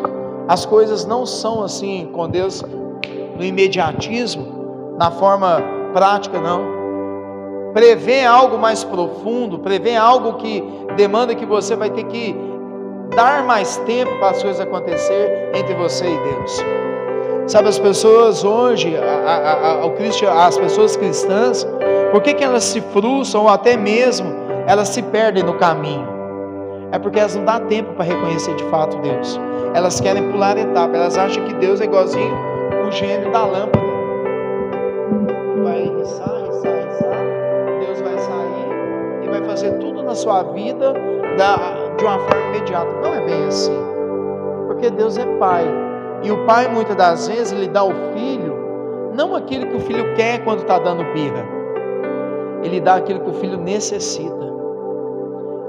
As 0.47 0.67
coisas 0.67 1.07
não 1.07 1.25
são 1.25 1.63
assim 1.63 2.09
com 2.13 2.29
Deus 2.29 2.63
no 3.37 3.45
imediatismo, 3.45 4.95
na 4.99 5.11
forma 5.11 5.63
prática, 5.93 6.39
não. 6.41 6.75
Prevê 7.73 8.25
algo 8.25 8.59
mais 8.59 8.85
profundo, 8.85 9.59
prevê 9.59 9.97
algo 9.97 10.35
que 10.35 10.63
demanda 10.97 11.35
que 11.35 11.47
você 11.47 11.75
vai 11.75 11.91
ter 11.91 12.05
que 12.05 12.37
dar 13.17 13.45
mais 13.45 13.79
tempo 13.79 14.17
para 14.19 14.31
as 14.31 14.43
coisas 14.43 14.61
acontecer 14.61 15.51
entre 15.55 15.75
você 15.75 16.05
e 16.05 16.19
Deus. 16.19 16.65
Sabe, 17.47 17.69
as 17.69 17.79
pessoas 17.79 18.45
hoje, 18.45 18.97
a, 18.97 19.03
a, 19.03 20.43
a, 20.43 20.47
as 20.47 20.57
pessoas 20.57 20.97
cristãs, 20.97 21.67
por 22.11 22.23
que, 22.23 22.35
que 22.35 22.45
elas 22.45 22.65
se 22.65 22.81
frustram 22.81 23.43
ou 23.43 23.49
até 23.49 23.77
mesmo 23.77 24.33
elas 24.67 24.89
se 24.89 25.03
perdem 25.03 25.43
no 25.43 25.55
caminho? 25.55 26.07
É 26.93 26.99
porque 26.99 27.19
elas 27.19 27.35
não 27.35 27.45
dão 27.45 27.61
tempo 27.67 27.93
para 27.95 28.05
reconhecer 28.05 28.55
de 28.55 28.65
fato 28.65 28.97
Deus. 28.99 29.39
Elas 29.75 30.01
querem 30.01 30.31
pular 30.31 30.57
etapa, 30.57 30.97
elas 30.97 31.19
acham 31.19 31.45
que 31.45 31.55
Deus 31.55 31.81
é 31.81 31.85
igualzinho 31.85 32.55
o 32.87 32.93
gênio 32.93 33.33
da 33.33 33.45
lâmpada. 33.45 33.85
vai 35.63 35.83
rissar, 35.83 36.45
rissar, 36.47 36.87
rissar, 36.87 37.81
Deus 37.81 38.01
vai 38.01 38.19
sair 38.19 39.25
e 39.25 39.29
vai 39.29 39.43
fazer 39.43 39.73
tudo 39.79 40.03
na 40.03 40.15
sua 40.15 40.45
vida 40.45 40.93
da, 41.37 41.57
de 41.97 42.05
uma 42.05 42.19
forma 42.21 42.47
imediata. 42.49 42.91
Não 43.03 43.15
é 43.15 43.25
bem 43.25 43.47
assim. 43.47 43.77
Porque 44.69 44.91
Deus 44.91 45.19
é 45.19 45.27
Pai. 45.39 45.65
E 46.23 46.31
o 46.31 46.45
Pai, 46.47 46.69
muitas 46.69 46.95
das 46.95 47.27
vezes, 47.27 47.53
ele 47.53 47.69
dá 47.69 47.81
ao 47.81 47.93
filho, 48.15 48.55
não 49.13 49.35
aquilo 49.35 49.67
que 49.67 49.77
o 49.77 49.81
filho 49.81 50.15
quer 50.15 50.45
quando 50.45 50.61
está 50.61 50.79
dando 50.79 51.05
birra. 51.13 51.45
Ele 52.63 52.81
dá 52.81 52.95
aquilo 52.95 53.21
que 53.21 53.31
o 53.31 53.35
filho 53.35 53.59
necessita. 53.59 54.45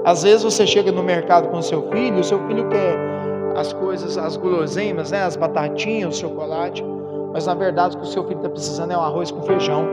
Às 0.04 0.22
vezes 0.22 0.44
você 0.44 0.64
chega 0.64 0.92
no 0.92 1.02
mercado 1.02 1.48
com 1.48 1.58
o 1.58 1.62
seu 1.62 1.82
filho, 1.90 2.20
o 2.20 2.24
seu 2.24 2.38
filho 2.46 2.68
quer 2.68 3.15
as 3.56 3.72
coisas, 3.72 4.18
as 4.18 4.36
guloseimas, 4.36 5.10
né, 5.10 5.22
as 5.22 5.36
batatinhas, 5.36 6.16
o 6.16 6.20
chocolate, 6.20 6.84
mas 7.32 7.46
na 7.46 7.54
verdade 7.54 7.96
o 7.96 8.00
que 8.00 8.06
o 8.06 8.08
seu 8.08 8.24
filho 8.24 8.38
está 8.38 8.48
precisando 8.48 8.92
é 8.92 8.96
um 8.96 9.02
arroz 9.02 9.30
com 9.30 9.42
feijão. 9.42 9.86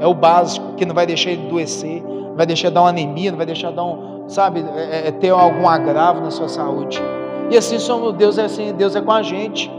É 0.00 0.06
o 0.06 0.14
básico 0.14 0.74
que 0.74 0.86
não 0.86 0.94
vai 0.94 1.06
deixar 1.06 1.30
ele 1.30 1.46
adoecer, 1.46 2.02
não 2.02 2.36
vai 2.36 2.46
deixar 2.46 2.70
dar 2.70 2.80
uma 2.80 2.88
anemia, 2.88 3.30
não 3.30 3.36
vai 3.36 3.46
deixar 3.46 3.70
dar 3.70 3.84
um, 3.84 4.24
sabe, 4.26 4.64
é, 4.74 5.08
é, 5.08 5.12
ter 5.12 5.28
algum 5.30 5.68
agravo 5.68 6.20
na 6.20 6.30
sua 6.30 6.48
saúde. 6.48 7.02
E 7.50 7.56
assim 7.56 7.78
somos 7.78 8.14
Deus 8.14 8.38
é 8.38 8.44
assim, 8.44 8.72
Deus 8.72 8.96
é 8.96 9.00
com 9.00 9.12
a 9.12 9.22
gente. 9.22 9.70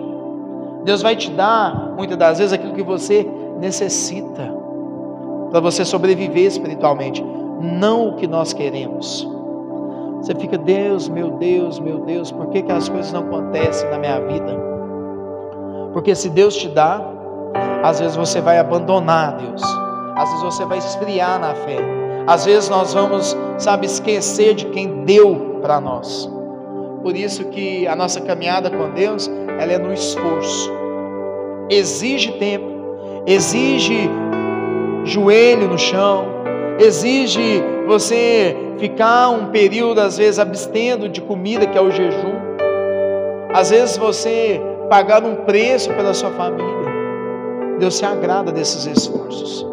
Deus 0.83 1.01
vai 1.01 1.15
te 1.15 1.31
dar 1.31 1.93
muitas 1.95 2.17
das 2.17 2.37
vezes 2.37 2.53
aquilo 2.53 2.73
que 2.73 2.83
você 2.83 3.27
necessita 3.59 4.51
para 5.49 5.59
você 5.59 5.83
sobreviver 5.83 6.45
espiritualmente, 6.45 7.23
não 7.59 8.09
o 8.09 8.15
que 8.15 8.27
nós 8.27 8.53
queremos. 8.53 9.27
Você 10.21 10.35
fica, 10.35 10.55
Deus, 10.55 11.09
meu 11.09 11.31
Deus, 11.31 11.79
meu 11.79 12.01
Deus, 12.01 12.31
por 12.31 12.47
que, 12.49 12.61
que 12.61 12.71
as 12.71 12.87
coisas 12.87 13.11
não 13.11 13.21
acontecem 13.21 13.89
na 13.89 13.97
minha 13.97 14.19
vida? 14.21 14.55
Porque 15.93 16.13
se 16.13 16.29
Deus 16.29 16.55
te 16.55 16.67
dá, 16.67 17.01
às 17.83 17.99
vezes 17.99 18.15
você 18.15 18.39
vai 18.39 18.59
abandonar 18.59 19.37
Deus, 19.37 19.63
às 20.15 20.29
vezes 20.29 20.43
você 20.43 20.63
vai 20.65 20.77
esfriar 20.77 21.39
na 21.39 21.55
fé, 21.55 21.79
às 22.27 22.45
vezes 22.45 22.69
nós 22.69 22.93
vamos, 22.93 23.35
sabe, 23.57 23.87
esquecer 23.87 24.53
de 24.53 24.65
quem 24.67 25.03
deu 25.05 25.57
para 25.59 25.81
nós. 25.81 26.29
Por 27.01 27.15
isso 27.15 27.45
que 27.45 27.87
a 27.87 27.95
nossa 27.95 28.21
caminhada 28.21 28.69
com 28.69 28.91
Deus, 28.91 29.27
ela 29.59 29.73
é 29.73 29.77
no 29.79 29.91
esforço. 29.91 30.71
Exige 31.67 32.33
tempo, 32.33 32.67
exige 33.25 34.07
joelho 35.03 35.67
no 35.67 35.79
chão, 35.79 36.25
exige 36.79 37.63
você 37.87 38.55
ficar 38.77 39.29
um 39.29 39.47
período, 39.47 39.99
às 39.99 40.17
vezes, 40.17 40.39
abstendo 40.39 41.09
de 41.09 41.21
comida, 41.21 41.65
que 41.65 41.77
é 41.77 41.81
o 41.81 41.91
jejum. 41.91 42.33
Às 43.53 43.69
vezes 43.69 43.97
você 43.97 44.61
pagar 44.89 45.23
um 45.23 45.35
preço 45.45 45.89
pela 45.93 46.13
sua 46.13 46.31
família. 46.31 46.91
Deus 47.79 47.95
se 47.95 48.05
agrada 48.05 48.51
desses 48.51 48.85
esforços. 48.85 49.65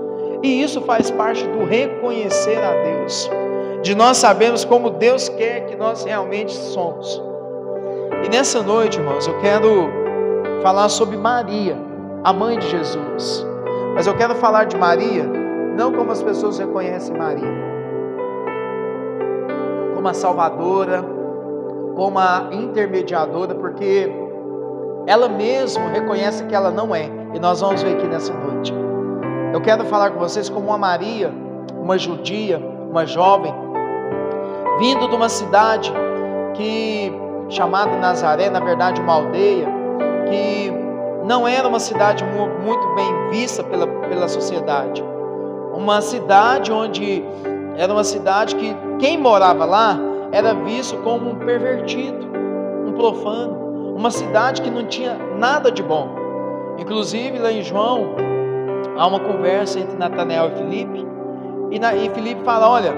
E 0.42 0.62
isso 0.62 0.80
faz 0.82 1.10
parte 1.10 1.46
do 1.46 1.64
reconhecer 1.64 2.58
a 2.58 2.72
Deus, 2.82 3.30
de 3.82 3.94
nós 3.94 4.18
sabermos 4.18 4.64
como 4.64 4.90
Deus 4.90 5.28
quer 5.28 5.66
que 5.66 5.76
nós 5.76 6.04
realmente 6.04 6.52
somos. 6.52 7.22
E 8.24 8.28
nessa 8.28 8.62
noite, 8.62 8.98
irmãos, 8.98 9.26
eu 9.26 9.38
quero 9.40 9.88
falar 10.62 10.88
sobre 10.88 11.16
Maria, 11.16 11.76
a 12.24 12.32
mãe 12.32 12.58
de 12.58 12.68
Jesus. 12.68 13.46
Mas 13.94 14.06
eu 14.06 14.16
quero 14.16 14.34
falar 14.36 14.64
de 14.64 14.76
Maria, 14.76 15.24
não 15.76 15.92
como 15.92 16.12
as 16.12 16.22
pessoas 16.22 16.58
reconhecem 16.58 17.16
Maria 17.16 17.67
como 19.98 20.06
a 20.06 20.14
salvadora, 20.14 21.04
como 21.96 22.20
a 22.20 22.50
intermediadora, 22.52 23.52
porque 23.56 24.08
ela 25.08 25.28
mesma 25.28 25.88
reconhece 25.88 26.44
que 26.44 26.54
ela 26.54 26.70
não 26.70 26.94
é, 26.94 27.10
e 27.34 27.40
nós 27.40 27.60
vamos 27.60 27.82
ver 27.82 27.96
aqui 27.96 28.06
nessa 28.06 28.32
noite. 28.32 28.72
Eu 29.52 29.60
quero 29.60 29.84
falar 29.86 30.10
com 30.10 30.20
vocês 30.20 30.48
como 30.48 30.68
uma 30.68 30.78
Maria, 30.78 31.34
uma 31.82 31.98
judia, 31.98 32.58
uma 32.88 33.04
jovem, 33.04 33.52
vindo 34.78 35.08
de 35.08 35.16
uma 35.16 35.28
cidade 35.28 35.92
que 36.54 37.12
chamada 37.48 37.96
Nazaré, 37.96 38.48
na 38.48 38.60
verdade 38.60 39.00
uma 39.00 39.14
aldeia, 39.14 39.66
que 40.30 40.72
não 41.26 41.48
era 41.48 41.66
uma 41.66 41.80
cidade 41.80 42.22
muito 42.22 42.94
bem 42.94 43.30
vista 43.30 43.64
pela, 43.64 43.88
pela 43.88 44.28
sociedade. 44.28 45.04
Uma 45.74 46.00
cidade 46.00 46.70
onde 46.70 47.24
era 47.78 47.92
uma 47.92 48.02
cidade 48.02 48.56
que 48.56 48.76
quem 48.98 49.16
morava 49.16 49.64
lá 49.64 49.96
era 50.32 50.52
visto 50.52 50.96
como 50.98 51.30
um 51.30 51.36
pervertido, 51.36 52.26
um 52.84 52.92
profano, 52.92 53.94
uma 53.94 54.10
cidade 54.10 54.60
que 54.60 54.68
não 54.68 54.84
tinha 54.86 55.16
nada 55.38 55.70
de 55.70 55.80
bom. 55.80 56.08
Inclusive 56.76 57.38
lá 57.38 57.52
em 57.52 57.62
João 57.62 58.16
há 58.96 59.06
uma 59.06 59.20
conversa 59.20 59.78
entre 59.78 59.96
Natanael 59.96 60.48
e 60.48 60.56
Filipe, 60.56 61.06
e, 61.70 61.78
na, 61.78 61.94
e 61.94 62.10
Filipe 62.10 62.42
fala: 62.42 62.68
Olha, 62.68 62.92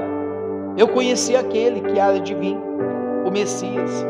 eu 0.79 0.89
conheci 0.89 1.37
aquele 1.37 1.83
que 1.83 1.99
era 1.99 2.19
de 2.19 2.35
vir, 2.35 2.59
o 3.27 3.31
Messias. 3.31 4.07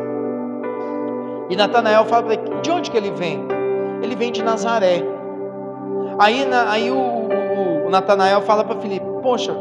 E 1.48 1.56
Natanael 1.56 2.04
fala 2.04 2.22
para 2.22 2.34
ele: 2.34 2.60
De 2.62 2.70
onde 2.70 2.90
que 2.92 2.96
ele 2.96 3.10
vem? 3.10 3.44
Ele 4.02 4.14
vem 4.14 4.30
de 4.30 4.42
Nazaré. 4.42 5.02
Aí, 6.18 6.44
na, 6.44 6.70
aí 6.70 6.90
o, 6.90 6.96
o, 6.96 7.86
o 7.86 7.90
Natanael 7.90 8.40
fala 8.42 8.62
para 8.62 8.78
Filipe: 8.80 9.06
Poxa, 9.20 9.52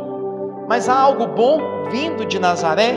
mas 0.69 0.87
há 0.87 0.99
algo 0.99 1.25
bom 1.25 1.57
vindo 1.89 2.23
de 2.27 2.37
Nazaré? 2.37 2.93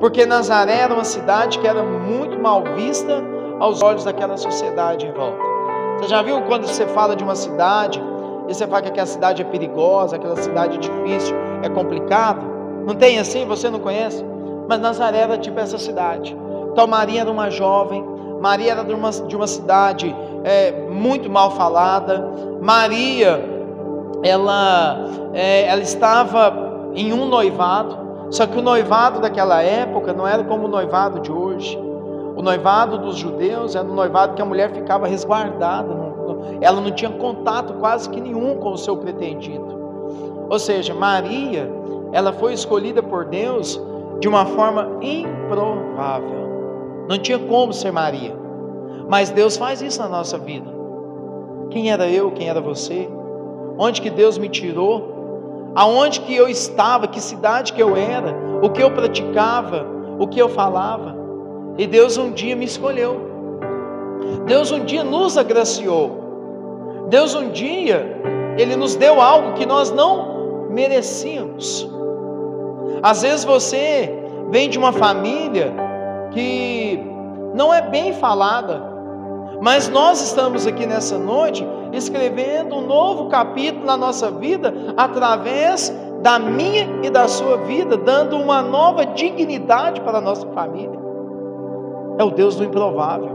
Porque 0.00 0.26
Nazaré 0.26 0.80
era 0.80 0.92
uma 0.92 1.04
cidade 1.04 1.60
que 1.60 1.66
era 1.66 1.84
muito 1.84 2.36
mal 2.40 2.64
vista 2.74 3.22
aos 3.60 3.80
olhos 3.80 4.02
daquela 4.02 4.36
sociedade 4.36 5.06
em 5.06 5.12
volta. 5.12 5.38
Você 5.98 6.08
já 6.08 6.20
viu 6.22 6.42
quando 6.42 6.66
você 6.66 6.84
fala 6.88 7.14
de 7.14 7.22
uma 7.22 7.36
cidade 7.36 8.02
e 8.48 8.52
você 8.52 8.66
fala 8.66 8.82
que 8.82 8.88
aquela 8.88 9.06
cidade 9.06 9.42
é 9.42 9.44
perigosa, 9.44 10.16
aquela 10.16 10.34
cidade 10.34 10.74
é 10.76 10.80
difícil, 10.80 11.36
é 11.62 11.68
complicado? 11.68 12.44
Não 12.84 12.96
tem 12.96 13.20
assim? 13.20 13.46
Você 13.46 13.70
não 13.70 13.78
conhece? 13.78 14.24
Mas 14.68 14.80
Nazaré 14.80 15.18
era 15.18 15.38
tipo 15.38 15.60
essa 15.60 15.78
cidade. 15.78 16.36
Então 16.72 16.88
Maria 16.88 17.20
era 17.20 17.30
uma 17.30 17.48
jovem, 17.48 18.04
Maria 18.40 18.72
era 18.72 18.82
de 18.82 18.92
uma, 18.92 19.10
de 19.12 19.36
uma 19.36 19.46
cidade 19.46 20.12
é, 20.42 20.72
muito 20.90 21.30
mal 21.30 21.52
falada. 21.52 22.28
Maria, 22.60 23.40
ela, 24.24 25.30
é, 25.32 25.66
ela 25.68 25.80
estava 25.82 26.71
em 26.94 27.12
um 27.12 27.26
noivado, 27.26 27.96
só 28.30 28.46
que 28.46 28.58
o 28.58 28.62
noivado 28.62 29.20
daquela 29.20 29.62
época 29.62 30.12
não 30.12 30.26
era 30.26 30.44
como 30.44 30.66
o 30.66 30.68
noivado 30.68 31.20
de 31.20 31.30
hoje. 31.30 31.78
O 32.36 32.42
noivado 32.42 32.98
dos 32.98 33.16
judeus 33.16 33.74
era 33.74 33.86
um 33.86 33.94
noivado 33.94 34.34
que 34.34 34.42
a 34.42 34.44
mulher 34.44 34.72
ficava 34.72 35.06
resguardada, 35.06 36.02
ela 36.60 36.80
não 36.80 36.90
tinha 36.90 37.10
contato 37.10 37.74
quase 37.74 38.08
que 38.08 38.20
nenhum 38.20 38.56
com 38.56 38.72
o 38.72 38.78
seu 38.78 38.96
pretendido. 38.96 39.80
Ou 40.48 40.58
seja, 40.58 40.94
Maria, 40.94 41.70
ela 42.12 42.32
foi 42.32 42.52
escolhida 42.52 43.02
por 43.02 43.24
Deus 43.24 43.80
de 44.20 44.28
uma 44.28 44.46
forma 44.46 44.98
improvável. 45.00 46.42
Não 47.08 47.18
tinha 47.18 47.38
como 47.38 47.72
ser 47.72 47.90
Maria. 47.90 48.36
Mas 49.08 49.30
Deus 49.30 49.56
faz 49.56 49.82
isso 49.82 50.00
na 50.00 50.08
nossa 50.08 50.38
vida. 50.38 50.70
Quem 51.70 51.90
era 51.90 52.08
eu, 52.08 52.30
quem 52.30 52.48
era 52.48 52.60
você? 52.60 53.08
Onde 53.78 54.00
que 54.00 54.10
Deus 54.10 54.38
me 54.38 54.48
tirou? 54.48 55.11
Aonde 55.74 56.20
que 56.20 56.34
eu 56.34 56.48
estava, 56.48 57.06
que 57.06 57.20
cidade 57.20 57.72
que 57.72 57.82
eu 57.82 57.96
era, 57.96 58.34
o 58.62 58.70
que 58.70 58.82
eu 58.82 58.90
praticava, 58.90 59.86
o 60.18 60.26
que 60.26 60.40
eu 60.40 60.48
falava. 60.48 61.16
E 61.78 61.86
Deus 61.86 62.18
um 62.18 62.30
dia 62.30 62.54
me 62.54 62.64
escolheu. 62.64 63.30
Deus 64.46 64.70
um 64.70 64.84
dia 64.84 65.02
nos 65.02 65.38
agraciou. 65.38 67.06
Deus 67.08 67.34
um 67.34 67.50
dia 67.50 68.20
ele 68.58 68.76
nos 68.76 68.94
deu 68.96 69.20
algo 69.20 69.54
que 69.54 69.64
nós 69.64 69.90
não 69.90 70.68
merecíamos. 70.70 71.88
Às 73.02 73.22
vezes 73.22 73.44
você 73.44 74.12
vem 74.50 74.68
de 74.68 74.78
uma 74.78 74.92
família 74.92 75.72
que 76.32 77.00
não 77.54 77.72
é 77.72 77.82
bem 77.82 78.12
falada, 78.12 78.91
mas 79.62 79.88
nós 79.88 80.20
estamos 80.20 80.66
aqui 80.66 80.84
nessa 80.86 81.16
noite 81.16 81.64
escrevendo 81.92 82.74
um 82.74 82.84
novo 82.84 83.28
capítulo 83.28 83.86
na 83.86 83.96
nossa 83.96 84.28
vida 84.28 84.74
através 84.96 85.88
da 86.20 86.36
minha 86.36 86.98
e 87.04 87.08
da 87.08 87.28
sua 87.28 87.58
vida, 87.58 87.96
dando 87.96 88.36
uma 88.36 88.60
nova 88.60 89.06
dignidade 89.06 90.00
para 90.00 90.18
a 90.18 90.20
nossa 90.20 90.48
família. 90.48 90.98
É 92.18 92.24
o 92.24 92.30
Deus 92.32 92.56
do 92.56 92.64
improvável. 92.64 93.30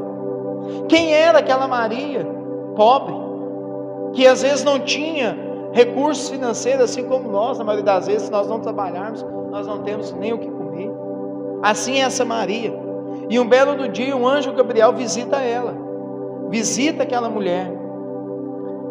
Quem 0.89 1.13
era 1.13 1.39
aquela 1.39 1.65
Maria, 1.65 2.27
pobre, 2.75 3.15
que 4.11 4.27
às 4.27 4.41
vezes 4.41 4.65
não 4.65 4.81
tinha 4.81 5.37
recursos 5.71 6.27
financeiros, 6.27 6.91
assim 6.91 7.05
como 7.05 7.31
nós, 7.31 7.57
na 7.57 7.63
maioria 7.63 7.85
das 7.85 8.05
vezes, 8.05 8.23
se 8.23 8.31
nós 8.33 8.49
não 8.49 8.59
trabalharmos, 8.59 9.25
nós 9.49 9.65
não 9.65 9.81
temos 9.81 10.11
nem 10.11 10.33
o 10.33 10.37
que 10.37 10.51
comer. 10.51 10.91
Assim 11.63 12.01
é 12.01 12.01
essa 12.01 12.25
Maria. 12.25 12.77
E 13.29 13.39
um 13.39 13.47
belo 13.47 13.77
do 13.77 13.87
dia, 13.87 14.13
um 14.13 14.27
anjo 14.27 14.51
Gabriel 14.51 14.91
visita 14.91 15.37
ela 15.37 15.86
visita 16.49 17.03
aquela 17.03 17.29
mulher 17.29 17.71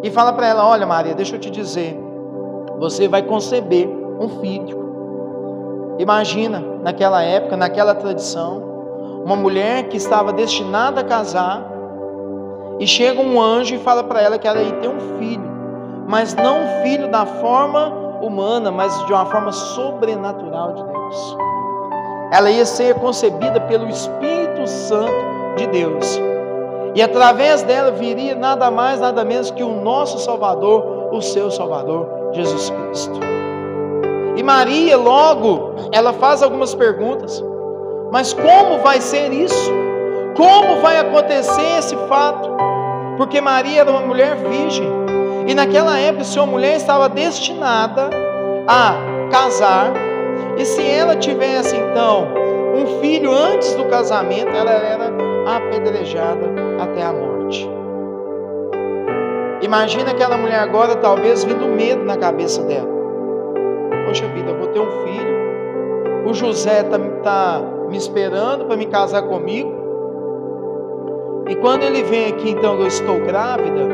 e 0.02 0.10
fala 0.10 0.32
para 0.32 0.46
ela: 0.46 0.66
Olha, 0.66 0.86
Maria, 0.86 1.14
deixa 1.14 1.36
eu 1.36 1.40
te 1.40 1.50
dizer, 1.50 1.98
você 2.78 3.08
vai 3.08 3.22
conceber 3.22 3.88
um 4.20 4.28
filho. 4.40 4.86
Imagina, 5.98 6.60
naquela 6.82 7.22
época, 7.22 7.56
naquela 7.56 7.94
tradição, 7.94 8.62
uma 9.24 9.36
mulher 9.36 9.88
que 9.88 9.96
estava 9.96 10.32
destinada 10.32 11.00
a 11.00 11.04
casar, 11.04 11.66
e 12.78 12.86
chega 12.86 13.20
um 13.20 13.40
anjo 13.40 13.74
e 13.74 13.78
fala 13.78 14.04
para 14.04 14.20
ela 14.20 14.38
que 14.38 14.46
ela 14.46 14.60
ia 14.60 14.74
ter 14.74 14.88
um 14.88 15.18
filho, 15.18 15.50
mas 16.06 16.34
não 16.34 16.58
um 16.58 16.82
filho 16.82 17.10
da 17.10 17.24
forma 17.24 17.88
humana, 18.20 18.70
mas 18.70 19.04
de 19.06 19.12
uma 19.12 19.24
forma 19.26 19.50
sobrenatural 19.50 20.74
de 20.74 20.84
Deus. 20.84 21.36
Ela 22.32 22.50
ia 22.50 22.66
ser 22.66 22.94
concebida 22.96 23.60
pelo 23.62 23.88
Espírito 23.88 24.66
Santo 24.66 25.12
de 25.56 25.66
Deus. 25.68 26.20
E 26.96 27.02
através 27.02 27.62
dela 27.62 27.90
viria 27.90 28.34
nada 28.34 28.70
mais, 28.70 29.00
nada 29.00 29.22
menos 29.22 29.50
que 29.50 29.62
o 29.62 29.68
nosso 29.82 30.18
Salvador, 30.18 31.10
o 31.12 31.20
seu 31.20 31.50
Salvador, 31.50 32.30
Jesus 32.32 32.70
Cristo. 32.70 33.20
E 34.34 34.42
Maria, 34.42 34.96
logo, 34.96 35.74
ela 35.92 36.14
faz 36.14 36.42
algumas 36.42 36.74
perguntas. 36.74 37.44
Mas 38.10 38.32
como 38.32 38.78
vai 38.78 39.02
ser 39.02 39.30
isso? 39.30 39.70
Como 40.38 40.80
vai 40.80 40.98
acontecer 40.98 41.78
esse 41.78 41.94
fato? 42.08 42.48
Porque 43.18 43.42
Maria 43.42 43.82
era 43.82 43.90
uma 43.90 44.00
mulher 44.00 44.34
virgem. 44.36 44.88
E 45.46 45.54
naquela 45.54 45.98
época, 45.98 46.24
sua 46.24 46.46
mulher 46.46 46.76
estava 46.76 47.10
destinada 47.10 48.08
a 48.66 48.94
casar. 49.30 49.92
E 50.56 50.64
se 50.64 50.82
ela 50.82 51.14
tivesse 51.14 51.76
então 51.76 52.26
um 52.74 53.00
filho 53.02 53.30
antes 53.30 53.74
do 53.74 53.84
casamento, 53.84 54.48
ela 54.48 54.70
era 54.70 55.12
apedrejada 55.46 56.65
até 56.80 57.02
a 57.02 57.12
morte. 57.12 57.68
Imagina 59.62 60.10
aquela 60.10 60.36
mulher 60.36 60.60
agora, 60.60 60.96
talvez 60.96 61.42
vindo 61.42 61.66
medo 61.66 62.04
na 62.04 62.16
cabeça 62.16 62.62
dela. 62.62 62.88
Poxa 64.06 64.26
vida, 64.28 64.50
eu 64.50 64.58
vou 64.58 64.68
ter 64.68 64.80
um 64.80 64.90
filho. 65.04 65.36
O 66.26 66.34
José 66.34 66.82
está 66.82 66.98
tá 67.22 67.62
me 67.88 67.96
esperando 67.96 68.66
para 68.66 68.76
me 68.76 68.86
casar 68.86 69.22
comigo. 69.22 69.72
E 71.48 71.56
quando 71.56 71.82
ele 71.82 72.02
vem 72.02 72.28
aqui, 72.28 72.50
então 72.50 72.78
eu 72.78 72.86
estou 72.86 73.20
grávida, 73.20 73.88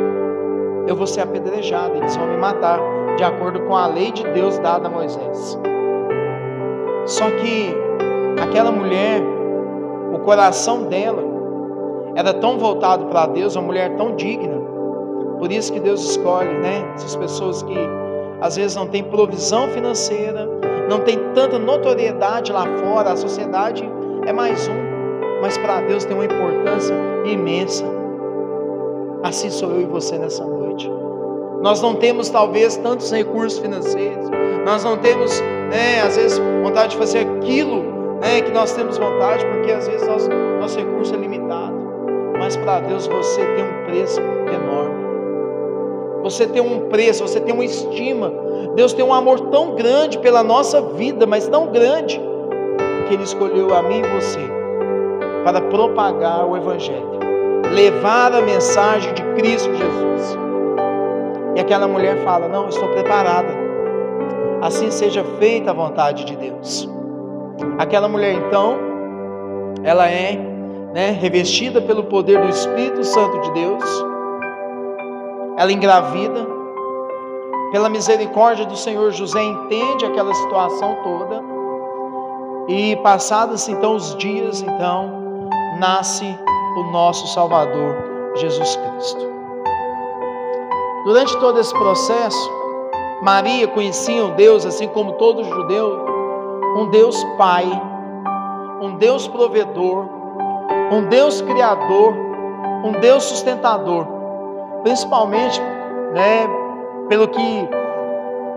eu 0.87 0.97
vou 0.97 1.07
ser 1.07 1.21
apedrejada, 1.21 1.97
eles 1.97 2.17
vão 2.17 2.27
me 2.27 2.37
matar, 2.37 2.81
de 3.17 3.25
acordo 3.25 3.61
com 3.61 3.77
a 3.77 3.87
lei 3.87 4.11
de 4.11 4.25
Deus 4.29 4.59
dada 4.59 4.89
a 4.89 4.91
Moisés. 4.91 5.59
Só 7.07 7.31
que 7.31 7.75
aquela 8.43 8.71
mulher, 8.71 9.23
o 10.12 10.19
coração 10.21 10.85
dela 10.85 11.32
era 12.14 12.35
tão 12.35 12.59
voltado 12.59 13.07
para 13.07 13.26
Deus, 13.26 13.57
uma 13.57 13.66
mulher 13.66 13.97
tão 13.97 14.14
digna. 14.14 14.61
Por 15.38 15.50
isso 15.50 15.73
que 15.73 15.81
Deus 15.81 16.02
escolhe, 16.11 16.52
né? 16.59 16.92
Essas 16.95 17.16
pessoas 17.16 17.62
que 17.62 17.76
às 18.40 18.57
vezes 18.57 18.76
não 18.76 18.87
têm 18.87 19.04
provisão 19.04 19.69
financeira, 19.69 20.49
não 20.88 21.00
tem 21.00 21.19
tanta 21.35 21.59
notoriedade 21.59 22.52
lá 22.52 22.64
fora, 22.78 23.12
a 23.12 23.16
sociedade 23.16 23.88
é 24.26 24.33
mais 24.33 24.69
um, 24.69 25.40
mas 25.40 25.57
para 25.59 25.81
Deus 25.83 26.04
tem 26.04 26.14
uma 26.14 26.25
importância 26.25 26.95
imensa. 27.25 27.85
Assim 29.23 29.49
sou 29.49 29.71
eu 29.71 29.83
e 29.83 29.85
você 29.85 30.19
nessa 30.19 30.45
noite. 30.45 30.90
Nós 31.62 31.81
não 31.81 31.95
temos 31.95 32.28
talvez 32.28 32.76
tantos 32.76 33.11
recursos 33.12 33.61
financeiros, 33.61 34.28
nós 34.64 34.83
não 34.85 34.97
temos, 34.99 35.40
né, 35.71 36.02
às 36.02 36.16
vezes, 36.16 36.40
vontade 36.62 36.92
de 36.92 36.99
fazer 36.99 37.21
aquilo 37.21 37.83
né, 38.21 38.40
que 38.40 38.50
nós 38.50 38.73
temos 38.73 38.99
vontade, 38.99 39.45
porque 39.47 39.71
às 39.71 39.87
vezes 39.87 40.07
nosso, 40.07 40.28
nosso 40.28 40.78
recurso 40.78 41.14
é 41.14 41.19
limitado. 41.19 41.82
Mas 42.52 42.56
para 42.56 42.80
Deus 42.80 43.06
você 43.06 43.40
tem 43.40 43.64
um 43.64 43.85
preço 43.87 44.21
enorme. 44.21 45.02
Você 46.23 46.47
tem 46.47 46.61
um 46.61 46.90
preço, 46.90 47.26
você 47.26 47.40
tem 47.40 47.54
uma 47.54 47.64
estima. 47.64 48.30
Deus 48.75 48.92
tem 48.92 49.02
um 49.02 49.14
amor 49.14 49.40
tão 49.40 49.75
grande 49.75 50.18
pela 50.18 50.42
nossa 50.42 50.82
vida, 50.82 51.26
mas 51.26 51.49
tão 51.49 51.68
grande, 51.68 52.21
que 53.09 53.14
Ele 53.14 53.23
escolheu 53.23 53.75
a 53.75 53.82
mim 53.82 54.00
e 54.00 54.21
você 54.21 54.40
para 55.44 55.62
propagar 55.62 56.47
o 56.47 56.54
Evangelho, 56.54 57.18
levar 57.75 58.35
a 58.35 58.42
mensagem 58.42 59.14
de 59.14 59.23
Cristo 59.35 59.75
Jesus. 59.75 60.38
E 61.56 61.61
aquela 61.61 61.88
mulher 61.88 62.18
fala: 62.18 62.49
Não, 62.49 62.68
estou 62.68 62.88
preparada. 62.88 63.49
Assim 64.61 64.91
seja 64.91 65.25
feita 65.38 65.71
a 65.71 65.75
vontade 65.75 66.26
de 66.26 66.36
Deus. 66.36 66.86
Aquela 67.78 68.08
mulher, 68.08 68.34
então, 68.34 68.76
ela 69.82 70.08
é 70.08 70.51
né, 70.93 71.11
revestida 71.11 71.81
pelo 71.81 72.05
poder 72.05 72.41
do 72.41 72.49
Espírito 72.49 73.02
Santo 73.05 73.41
de 73.41 73.52
Deus 73.52 74.13
ela 75.57 75.73
engravida. 75.73 76.50
Pela 77.71 77.89
misericórdia 77.89 78.67
do 78.67 78.76
Senhor, 78.76 79.13
José 79.13 79.43
entende 79.43 80.05
aquela 80.05 80.35
situação 80.35 80.97
toda. 81.02 81.43
E 82.69 82.97
passados 82.97 83.69
então 83.69 83.95
os 83.95 84.15
dias, 84.17 84.61
então 84.61 85.49
nasce 85.78 86.25
o 86.76 86.83
nosso 86.93 87.26
Salvador, 87.28 87.97
Jesus 88.35 88.76
Cristo. 88.76 89.33
Durante 91.05 91.37
todo 91.39 91.59
esse 91.59 91.73
processo, 91.73 92.50
Maria 93.23 93.67
conhecia 93.69 94.25
um 94.25 94.35
Deus, 94.35 94.67
assim 94.67 94.89
como 94.89 95.13
todo 95.13 95.43
judeu, 95.43 96.05
um 96.76 96.89
Deus 96.91 97.23
Pai, 97.37 97.67
um 98.81 98.97
Deus 98.97 99.26
provedor, 99.26 100.07
um 100.93 101.09
Deus 101.09 101.41
criador, 101.41 102.15
um 102.85 102.93
Deus 103.00 103.25
sustentador 103.25 104.23
principalmente, 104.83 105.61
né, 106.13 106.47
pelo 107.09 107.28
que 107.28 107.69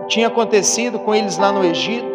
tinha 0.08 0.28
acontecido 0.28 0.98
com 1.00 1.14
eles 1.14 1.38
lá 1.38 1.52
no 1.52 1.64
Egito, 1.64 2.14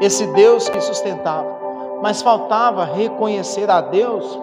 esse 0.00 0.26
Deus 0.28 0.68
que 0.68 0.80
sustentava. 0.80 1.56
Mas 2.02 2.20
faltava 2.20 2.84
reconhecer 2.84 3.70
a 3.70 3.80
Deus 3.80 4.38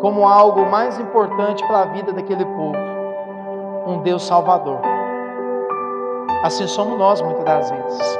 como 0.00 0.26
algo 0.26 0.66
mais 0.66 0.98
importante 0.98 1.66
para 1.66 1.80
a 1.80 1.84
vida 1.86 2.12
daquele 2.12 2.44
povo, 2.44 2.76
um 3.86 3.98
Deus 4.02 4.26
salvador. 4.26 4.80
Assim 6.42 6.66
somos 6.66 6.98
nós 6.98 7.22
muitas 7.22 7.44
das 7.44 7.70
vezes. 7.70 8.18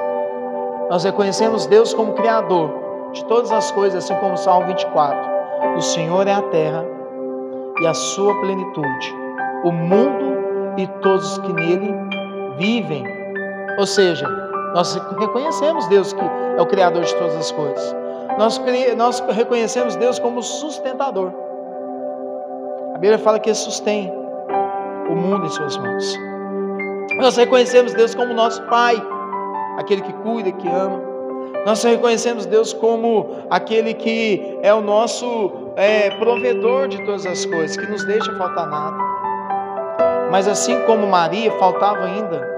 Nós 0.89 1.05
reconhecemos 1.05 1.67
Deus 1.67 1.93
como 1.93 2.15
criador 2.15 2.71
de 3.13 3.25
todas 3.27 3.53
as 3.53 3.71
coisas, 3.71 4.05
assim 4.05 4.15
como 4.17 4.35
o 4.35 4.39
Salmo 4.39 4.67
24. 4.67 5.34
O 5.77 5.81
Senhor 5.81 6.27
é 6.27 6.33
a 6.33 6.43
terra 6.43 6.85
e 7.81 7.87
a 7.87 7.95
sua 7.95 8.39
plenitude, 8.41 9.15
o 9.65 9.73
mundo 9.73 10.35
e 10.77 10.87
todos 11.03 11.33
os 11.33 11.39
que 11.39 11.53
nele 11.53 11.95
vivem. 12.57 13.05
Ou 13.79 13.87
seja, 13.87 14.29
nós 14.75 14.95
reconhecemos 15.19 15.87
Deus 15.89 16.13
que 16.13 16.25
é 16.57 16.61
o 16.61 16.67
Criador 16.67 17.03
de 17.03 17.15
todas 17.17 17.37
as 17.37 17.53
coisas. 17.53 17.97
Nós, 18.39 18.61
nós 18.97 19.21
reconhecemos 19.31 19.97
Deus 19.97 20.19
como 20.19 20.43
sustentador. 20.43 21.33
A 22.95 22.99
Bíblia 22.99 23.19
fala 23.19 23.39
que 23.39 23.51
Ele 23.51 23.57
sustém 23.57 24.13
o 25.09 25.15
mundo 25.15 25.47
em 25.47 25.51
Suas 25.51 25.77
mãos. 25.77 26.17
Nós 27.19 27.37
reconhecemos 27.37 27.95
Deus 27.95 28.15
como 28.15 28.35
nosso 28.35 28.63
Pai, 28.65 28.97
aquele 29.79 30.03
que 30.03 30.13
cuida, 30.15 30.51
que 30.53 30.69
ama. 30.69 31.14
Nós 31.65 31.83
reconhecemos 31.83 32.45
Deus 32.45 32.73
como 32.75 33.27
aquele 33.49 33.95
que 33.95 34.59
é 34.63 34.73
o 34.75 34.83
nosso 34.83 35.51
é, 35.77 36.11
provedor 36.19 36.89
de 36.89 37.03
todas 37.05 37.25
as 37.25 37.47
coisas, 37.47 37.77
que 37.77 37.87
nos 37.87 38.05
deixa 38.05 38.37
faltar 38.37 38.69
nada. 38.69 38.97
Mas 40.31 40.47
assim 40.47 40.79
como 40.83 41.07
Maria, 41.07 41.51
faltava 41.53 42.05
ainda 42.05 42.55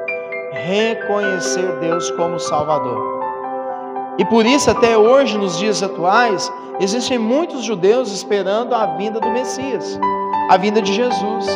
reconhecer 0.53 1.71
Deus 1.79 2.11
como 2.13 2.41
Salvador. 2.41 3.17
E 4.19 4.25
por 4.25 4.45
isso, 4.45 4.71
até 4.71 4.97
hoje, 4.97 5.37
nos 5.39 5.59
dias 5.59 5.83
atuais, 5.83 6.51
existem 6.81 7.19
muitos 7.19 7.63
judeus 7.63 8.11
esperando 8.11 8.75
a 8.75 8.87
vinda 8.97 9.21
do 9.21 9.31
Messias, 9.31 10.01
a 10.49 10.57
vinda 10.57 10.81
de 10.83 10.93
Jesus. 10.93 11.47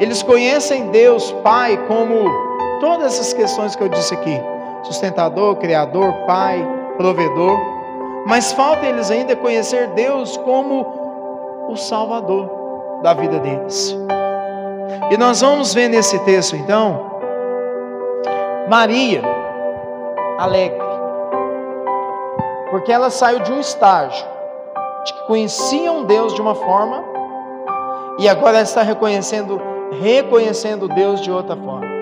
Eles 0.00 0.22
conhecem 0.22 0.88
Deus 0.88 1.30
Pai 1.44 1.76
como 1.86 2.24
todas 2.80 3.12
essas 3.12 3.32
questões 3.32 3.76
que 3.76 3.82
eu 3.82 3.88
disse 3.88 4.14
aqui: 4.14 4.51
sustentador, 4.82 5.56
criador, 5.56 6.12
Pai, 6.26 6.66
provedor. 6.96 7.58
Mas 8.26 8.52
falta 8.52 8.86
eles 8.86 9.10
ainda 9.10 9.34
conhecer 9.34 9.88
Deus 9.88 10.36
como 10.38 11.66
o 11.68 11.76
Salvador 11.76 13.00
da 13.02 13.12
vida 13.14 13.38
deles. 13.38 13.96
E 15.10 15.16
nós 15.16 15.40
vamos 15.40 15.74
ver 15.74 15.88
nesse 15.88 16.18
texto 16.20 16.54
então, 16.56 17.10
Maria, 18.68 19.22
alegre, 20.38 20.78
porque 22.70 22.92
ela 22.92 23.10
saiu 23.10 23.40
de 23.40 23.52
um 23.52 23.60
estágio 23.60 24.26
de 25.04 25.12
que 25.12 25.26
conhecia 25.26 25.90
um 25.92 26.04
Deus 26.04 26.34
de 26.34 26.40
uma 26.40 26.54
forma 26.54 27.04
e 28.18 28.28
agora 28.28 28.56
ela 28.56 28.62
está 28.62 28.82
reconhecendo, 28.82 29.60
reconhecendo 30.00 30.88
Deus 30.88 31.20
de 31.20 31.30
outra 31.30 31.56
forma. 31.56 32.01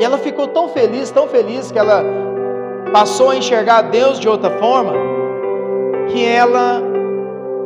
E 0.00 0.04
ela 0.04 0.16
ficou 0.16 0.48
tão 0.48 0.66
feliz, 0.70 1.10
tão 1.10 1.28
feliz 1.28 1.70
que 1.70 1.78
ela 1.78 2.02
passou 2.90 3.28
a 3.28 3.36
enxergar 3.36 3.82
Deus 3.82 4.18
de 4.18 4.26
outra 4.26 4.48
forma, 4.58 4.94
que 6.08 6.24
ela 6.24 6.80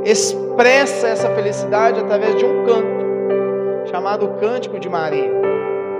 expressa 0.04 1.06
essa 1.06 1.30
felicidade 1.30 2.00
através 2.00 2.34
de 2.34 2.44
um 2.44 2.64
canto 2.64 3.88
chamado 3.88 4.26
Cântico 4.40 4.80
de 4.80 4.88
Maria, 4.88 5.30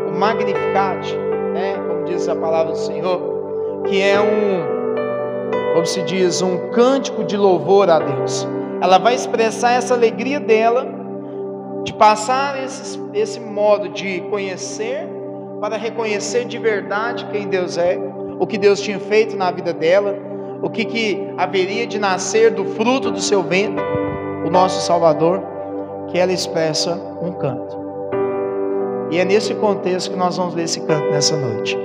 o 0.08 0.18
Magnificat, 0.18 1.16
né, 1.52 1.76
como 1.86 2.04
diz 2.04 2.28
a 2.28 2.34
palavra 2.34 2.72
do 2.72 2.78
Senhor, 2.78 3.84
que 3.86 4.02
é 4.02 4.20
um, 4.20 5.72
como 5.72 5.86
se 5.86 6.02
diz, 6.02 6.42
um 6.42 6.70
cântico 6.70 7.22
de 7.22 7.36
louvor 7.36 7.88
a 7.88 8.00
Deus. 8.00 8.44
Ela 8.80 8.98
vai 8.98 9.14
expressar 9.14 9.70
essa 9.74 9.94
alegria 9.94 10.40
dela 10.40 10.84
de 11.84 11.92
passar 11.92 12.60
esse, 12.64 13.00
esse 13.14 13.38
modo 13.38 13.88
de 13.90 14.20
conhecer 14.22 15.13
para 15.64 15.78
reconhecer 15.78 16.44
de 16.44 16.58
verdade 16.58 17.26
quem 17.32 17.48
Deus 17.48 17.78
é, 17.78 17.98
o 18.38 18.46
que 18.46 18.58
Deus 18.58 18.82
tinha 18.82 19.00
feito 19.00 19.34
na 19.34 19.50
vida 19.50 19.72
dela, 19.72 20.14
o 20.60 20.68
que, 20.68 20.84
que 20.84 21.32
haveria 21.38 21.86
de 21.86 21.98
nascer 21.98 22.50
do 22.50 22.66
fruto 22.66 23.10
do 23.10 23.18
seu 23.18 23.42
ventre, 23.42 23.82
o 24.44 24.50
nosso 24.50 24.82
Salvador, 24.82 25.42
que 26.08 26.18
ela 26.18 26.34
expressa 26.34 27.00
um 27.22 27.32
canto. 27.32 27.78
E 29.10 29.18
é 29.18 29.24
nesse 29.24 29.54
contexto 29.54 30.10
que 30.10 30.18
nós 30.18 30.36
vamos 30.36 30.54
ler 30.54 30.64
esse 30.64 30.82
canto 30.82 31.10
nessa 31.10 31.34
noite. 31.34 31.78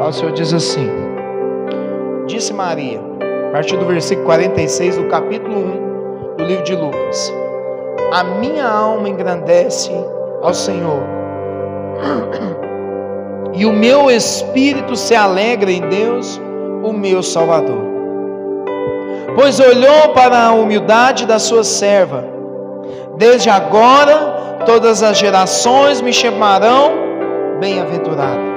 O 0.00 0.12
Senhor 0.12 0.32
diz 0.32 0.54
assim: 0.54 0.88
Disse 2.26 2.54
Maria, 2.54 2.98
a 3.50 3.52
partir 3.52 3.76
do 3.76 3.84
versículo 3.84 4.24
46 4.24 4.96
do 4.96 5.04
capítulo 5.08 5.58
1 5.58 6.36
do 6.38 6.44
livro 6.44 6.64
de 6.64 6.74
Lucas: 6.74 7.30
A 8.14 8.24
minha 8.24 8.66
alma 8.66 9.06
engrandece 9.06 9.92
ao 10.40 10.54
Senhor, 10.54 11.02
e 13.56 13.66
o 13.66 13.72
meu 13.72 14.10
espírito 14.10 14.94
se 14.94 15.14
alegra 15.14 15.70
em 15.70 15.80
Deus, 15.80 16.40
o 16.84 16.92
meu 16.92 17.22
Salvador. 17.22 17.96
Pois 19.34 19.58
olhou 19.58 20.10
para 20.14 20.44
a 20.44 20.52
humildade 20.52 21.26
da 21.26 21.38
sua 21.38 21.64
serva, 21.64 22.24
desde 23.16 23.50
agora 23.50 24.62
todas 24.64 25.02
as 25.02 25.18
gerações 25.18 26.00
me 26.00 26.12
chamarão 26.12 26.92
bem-aventurado 27.58 28.56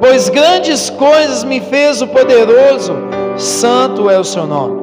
pois 0.00 0.30
grandes 0.30 0.88
coisas 0.88 1.44
me 1.44 1.60
fez 1.60 2.00
o 2.00 2.08
poderoso, 2.08 2.94
santo 3.36 4.08
é 4.08 4.18
o 4.18 4.24
seu 4.24 4.46
nome. 4.46 4.80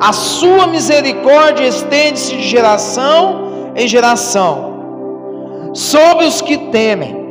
A 0.00 0.12
sua 0.12 0.66
misericórdia 0.66 1.64
estende-se 1.64 2.36
de 2.36 2.42
geração 2.42 3.72
em 3.76 3.86
geração 3.86 5.70
sobre 5.72 6.26
os 6.26 6.40
que 6.42 6.58
temem. 6.58 7.21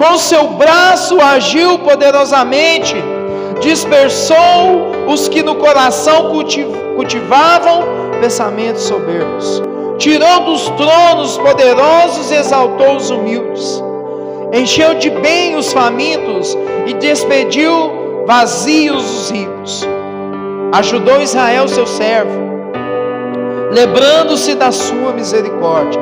Com 0.00 0.16
seu 0.16 0.48
braço 0.48 1.20
agiu 1.20 1.78
poderosamente, 1.80 2.96
dispersou 3.60 5.06
os 5.06 5.28
que 5.28 5.42
no 5.42 5.56
coração 5.56 6.30
cultivavam 6.96 7.84
pensamentos 8.18 8.84
soberbos. 8.84 9.62
Tirou 9.98 10.40
dos 10.44 10.70
tronos 10.70 11.36
poderosos 11.36 12.30
e 12.30 12.36
exaltou 12.36 12.96
os 12.96 13.10
humildes 13.10 13.82
encheu 14.52 14.94
de 14.94 15.10
bem 15.10 15.56
os 15.56 15.72
famintos 15.72 16.56
e 16.86 16.94
despediu 16.94 18.24
vazios 18.26 19.04
os 19.04 19.30
ricos. 19.30 19.88
Ajudou 20.72 21.20
Israel, 21.20 21.68
seu 21.68 21.86
servo, 21.86 22.38
lembrando-se 23.72 24.54
da 24.54 24.72
sua 24.72 25.12
misericórdia, 25.12 26.00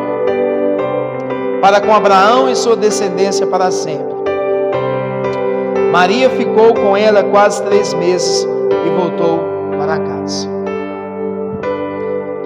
para 1.60 1.80
com 1.80 1.92
Abraão 1.92 2.48
e 2.48 2.56
sua 2.56 2.76
descendência 2.76 3.46
para 3.46 3.70
sempre. 3.70 4.18
Maria 5.92 6.30
ficou 6.30 6.74
com 6.74 6.96
ela 6.96 7.22
quase 7.24 7.62
três 7.62 7.94
meses 7.94 8.44
e 8.44 8.90
voltou 8.90 9.40
para 9.78 9.98
casa. 9.98 10.48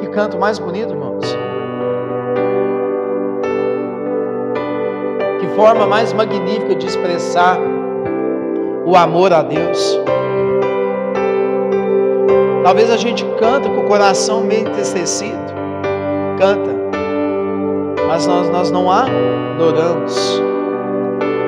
Que 0.01 0.07
canto 0.09 0.39
mais 0.39 0.59
bonito, 0.59 0.91
irmãos. 0.91 1.13
forma 5.55 5.87
mais 5.87 6.13
magnífica 6.13 6.75
de 6.75 6.87
expressar 6.87 7.59
o 8.85 8.97
amor 8.97 9.33
a 9.33 9.43
Deus. 9.43 10.01
Talvez 12.65 12.91
a 12.91 12.97
gente 12.97 13.25
canta 13.39 13.69
com 13.69 13.81
o 13.81 13.89
coração 13.89 14.43
meio 14.43 14.63
entristecido, 14.63 15.37
canta, 16.39 16.72
mas 18.13 18.27
nós, 18.27 18.51
nós 18.51 18.71
não 18.71 18.91
adoramos. 18.91 20.43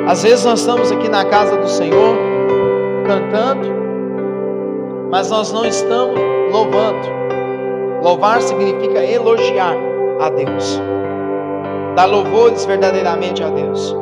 Às 0.09 0.22
vezes 0.22 0.46
nós 0.46 0.61
estamos 0.61 0.90
aqui 0.90 1.11
na 1.11 1.22
casa 1.27 1.59
do 1.59 1.68
Senhor, 1.68 2.16
cantando, 3.07 3.68
mas 5.11 5.31
nós 5.31 5.53
não 5.53 5.66
estamos 5.66 6.18
louvando. 6.50 7.07
Louvar 8.03 8.40
significa 8.40 9.05
elogiar 9.05 9.77
a 10.18 10.31
Deus 10.31 10.81
dar 11.94 12.07
louvores 12.07 12.64
verdadeiramente 12.64 13.42
a 13.42 13.50
Deus. 13.50 13.94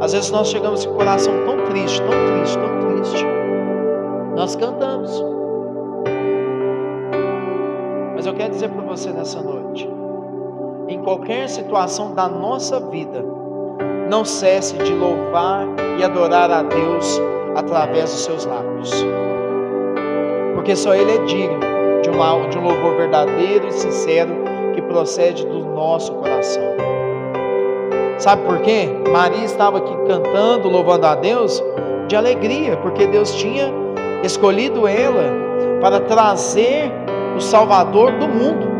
Às 0.00 0.12
vezes 0.12 0.32
nós 0.32 0.48
chegamos 0.48 0.84
com 0.84 0.94
o 0.94 0.96
coração 0.96 1.32
tão 1.46 1.64
triste, 1.66 2.02
tão 2.02 2.10
triste, 2.10 2.58
tão 2.58 2.80
triste. 2.80 3.26
Nós 4.34 4.56
cantamos. 4.56 5.24
Mas 8.16 8.26
eu 8.26 8.34
quero 8.34 8.50
dizer 8.50 8.70
para 8.70 8.82
você 8.82 9.10
nessa 9.12 9.40
noite: 9.40 9.88
em 10.92 11.02
qualquer 11.02 11.48
situação 11.48 12.14
da 12.14 12.28
nossa 12.28 12.78
vida, 12.78 13.24
não 14.10 14.24
cesse 14.24 14.76
de 14.76 14.92
louvar 14.92 15.66
e 15.98 16.04
adorar 16.04 16.50
a 16.50 16.62
Deus 16.62 17.20
através 17.56 18.10
dos 18.10 18.20
seus 18.24 18.44
lábios. 18.44 18.92
Porque 20.54 20.76
só 20.76 20.94
Ele 20.94 21.12
é 21.12 21.18
digno 21.24 21.60
de 22.02 22.10
um, 22.10 22.48
de 22.50 22.58
um 22.58 22.62
louvor 22.62 22.96
verdadeiro 22.96 23.66
e 23.66 23.72
sincero 23.72 24.30
que 24.74 24.82
procede 24.82 25.46
do 25.46 25.64
nosso 25.64 26.12
coração. 26.14 26.62
Sabe 28.18 28.44
por 28.44 28.58
quê? 28.60 28.88
Maria 29.10 29.44
estava 29.44 29.78
aqui 29.78 29.96
cantando, 30.06 30.68
louvando 30.68 31.06
a 31.06 31.14
Deus 31.14 31.62
de 32.06 32.14
alegria, 32.14 32.76
porque 32.76 33.06
Deus 33.06 33.34
tinha 33.34 33.72
escolhido 34.22 34.86
ela 34.86 35.24
para 35.80 36.00
trazer 36.00 36.92
o 37.36 37.40
Salvador 37.40 38.12
do 38.12 38.28
mundo, 38.28 38.71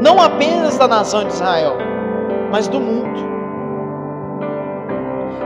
não 0.00 0.20
apenas 0.20 0.78
da 0.78 0.86
nação 0.86 1.24
de 1.24 1.32
Israel, 1.32 1.76
mas 2.50 2.68
do 2.68 2.80
mundo. 2.80 3.18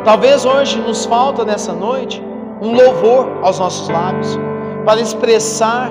Talvez 0.05 0.45
hoje 0.45 0.81
nos 0.81 1.05
falta 1.05 1.45
nessa 1.45 1.73
noite 1.73 2.23
um 2.61 2.75
louvor 2.75 3.38
aos 3.43 3.59
nossos 3.59 3.88
lábios 3.88 4.38
para 4.85 5.01
expressar 5.01 5.91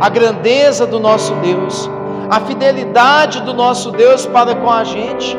a 0.00 0.08
grandeza 0.08 0.86
do 0.86 1.00
nosso 1.00 1.34
Deus, 1.36 1.90
a 2.30 2.40
fidelidade 2.40 3.40
do 3.42 3.52
nosso 3.52 3.90
Deus 3.90 4.26
para 4.26 4.54
com 4.54 4.70
a 4.70 4.84
gente. 4.84 5.36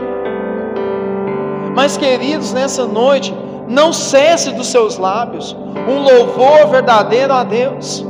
Mas, 1.75 1.97
queridos, 1.97 2.53
nessa 2.53 2.85
noite, 2.85 3.33
não 3.67 3.93
cesse 3.93 4.51
dos 4.51 4.67
seus 4.67 4.97
lábios 4.97 5.55
um 5.87 6.01
louvor 6.01 6.67
verdadeiro 6.67 7.33
a 7.33 7.43
Deus. 7.43 8.05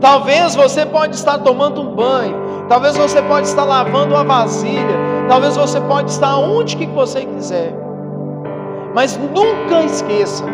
Talvez 0.00 0.54
você 0.54 0.84
pode 0.84 1.14
estar 1.14 1.38
tomando 1.38 1.80
um 1.80 1.94
banho, 1.94 2.36
talvez 2.68 2.96
você 2.96 3.22
pode 3.22 3.46
estar 3.46 3.64
lavando 3.64 4.14
uma 4.14 4.24
vasilha, 4.24 4.96
talvez 5.28 5.56
você 5.56 5.80
pode 5.80 6.10
estar 6.10 6.36
onde 6.36 6.76
que 6.76 6.86
você 6.86 7.24
quiser. 7.24 7.74
Mas 8.94 9.16
nunca 9.16 9.82
esqueça 9.82 10.44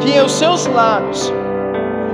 que 0.00 0.20
os 0.20 0.32
seus 0.32 0.66
lábios 0.66 1.32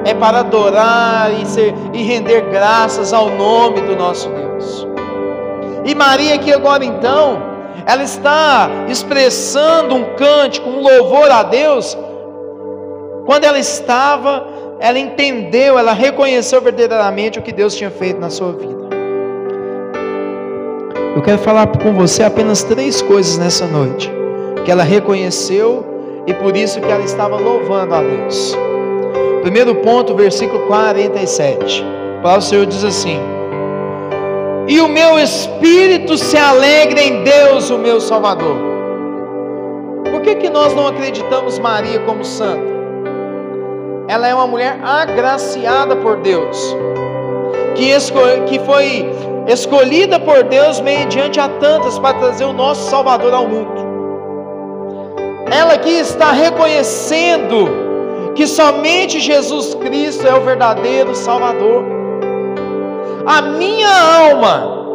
é 0.05 0.14
para 0.14 0.41
adorar 0.41 1.33
e, 1.33 1.47
ser, 1.47 1.75
e 1.93 2.03
render 2.03 2.43
graças 2.51 3.12
ao 3.12 3.31
nome 3.31 3.81
do 3.81 3.97
nosso 3.97 4.29
Deus. 4.29 4.87
E 5.85 5.95
Maria 5.95 6.35
aqui 6.35 6.53
agora 6.53 6.85
então, 6.85 7.43
ela 7.87 8.03
está 8.03 8.69
expressando 8.88 9.95
um 9.95 10.14
cântico, 10.14 10.69
um 10.69 10.83
louvor 10.83 11.31
a 11.31 11.43
Deus. 11.43 11.97
Quando 13.25 13.45
ela 13.45 13.59
estava, 13.59 14.47
ela 14.81 14.99
entendeu, 14.99 15.79
ela 15.79 15.93
reconheceu 15.93 16.61
verdadeiramente 16.61 17.38
o 17.38 17.43
que 17.43 17.53
Deus 17.53 17.75
tinha 17.75 17.91
feito 17.91 18.21
na 18.21 18.31
sua 18.31 18.53
vida. 18.53 18.88
Eu 21.17 21.23
quero 21.23 21.38
falar 21.38 21.67
com 21.67 21.95
você 21.95 22.23
apenas 22.23 22.62
três 22.62 23.03
coisas 23.03 23.38
nessa 23.38 23.67
noite 23.67 24.11
que 24.64 24.71
ela 24.71 24.85
reconheceu 24.85 25.85
e 26.27 26.35
por 26.35 26.57
isso 26.57 26.81
que 26.81 26.87
ela 26.87 27.03
estava 27.03 27.37
louvando 27.37 27.95
a 27.95 28.03
Deus. 28.03 28.57
Primeiro 29.43 29.75
ponto, 29.77 30.14
versículo 30.14 30.67
47. 30.67 31.85
A 32.19 32.23
palavra 32.23 32.38
do 32.38 32.45
Senhor 32.45 32.67
diz 32.67 32.85
assim: 32.85 33.19
e 34.69 34.83
o 34.83 34.87
meu 34.87 35.19
espírito 35.19 36.19
se 36.19 36.37
alegra 36.37 37.01
em 37.01 37.25
Deus, 37.25 37.71
o 37.71 37.79
meu 37.79 38.03
Salvador. 38.03 38.59
Por 40.11 40.21
que, 40.21 40.35
que 40.35 40.51
nós 40.51 40.75
não 40.75 40.87
acreditamos 40.87 41.59
Maria 41.59 41.99
como 42.01 42.23
santa? 42.23 42.78
Ela 44.09 44.29
é 44.29 44.35
uma 44.35 44.47
mulher 44.47 44.81
agraciada 44.83 45.94
por 45.97 46.16
Deus, 46.16 46.75
que, 47.75 47.92
que 48.47 48.59
foi 48.64 49.11
escolhida 49.47 50.18
por 50.18 50.42
Deus 50.44 50.81
mediante 50.81 51.38
a 51.38 51.49
tantas 51.49 51.99
para 51.99 52.18
trazer 52.18 52.44
o 52.44 52.53
nosso 52.53 52.90
Salvador 52.90 53.35
ao 53.35 53.47
mundo. 53.47 53.87
Ela 55.51 55.75
aqui 55.75 55.90
está 55.90 56.33
reconhecendo 56.33 57.68
que 58.35 58.47
somente 58.47 59.21
Jesus 59.21 59.75
Cristo 59.75 60.27
é 60.27 60.35
o 60.35 60.40
verdadeiro 60.40 61.14
Salvador 61.14 61.99
a 63.29 63.42
minha 63.42 63.90
alma 64.31 64.87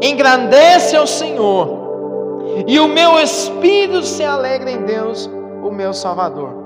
engrandece 0.00 0.96
ao 0.96 1.06
Senhor, 1.06 2.64
e 2.66 2.80
o 2.80 2.88
meu 2.88 3.18
espírito 3.18 4.02
se 4.02 4.24
alegra 4.24 4.70
em 4.70 4.86
Deus, 4.86 5.28
o 5.62 5.70
meu 5.70 5.92
Salvador. 5.92 6.59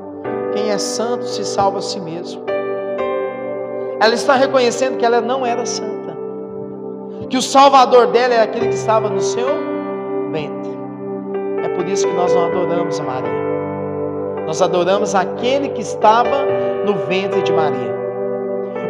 Quem 0.54 0.70
é 0.70 0.78
santo 0.78 1.26
se 1.26 1.44
salva 1.44 1.78
a 1.78 1.82
si 1.82 2.00
mesmo. 2.00 2.44
Ela 4.00 4.14
está 4.14 4.34
reconhecendo 4.34 4.96
que 4.96 5.04
ela 5.04 5.20
não 5.20 5.44
era 5.44 5.66
santa, 5.66 6.16
que 7.28 7.36
o 7.36 7.42
Salvador 7.42 8.08
dela 8.08 8.34
é 8.34 8.40
aquele 8.40 8.68
que 8.68 8.74
estava 8.74 9.08
no 9.08 9.20
seu 9.20 9.46
ventre. 10.30 10.74
É 11.86 11.92
isso 11.92 12.06
que 12.06 12.14
nós 12.14 12.34
não 12.34 12.46
adoramos 12.46 12.98
a 12.98 13.02
Maria. 13.02 13.44
Nós 14.46 14.62
adoramos 14.62 15.14
aquele 15.14 15.68
que 15.70 15.82
estava 15.82 16.44
no 16.84 16.94
ventre 17.06 17.42
de 17.42 17.52
Maria. 17.52 17.94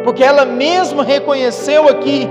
Porque 0.03 0.23
ela 0.23 0.45
mesma 0.45 1.03
reconheceu 1.03 1.89
aqui: 1.89 2.27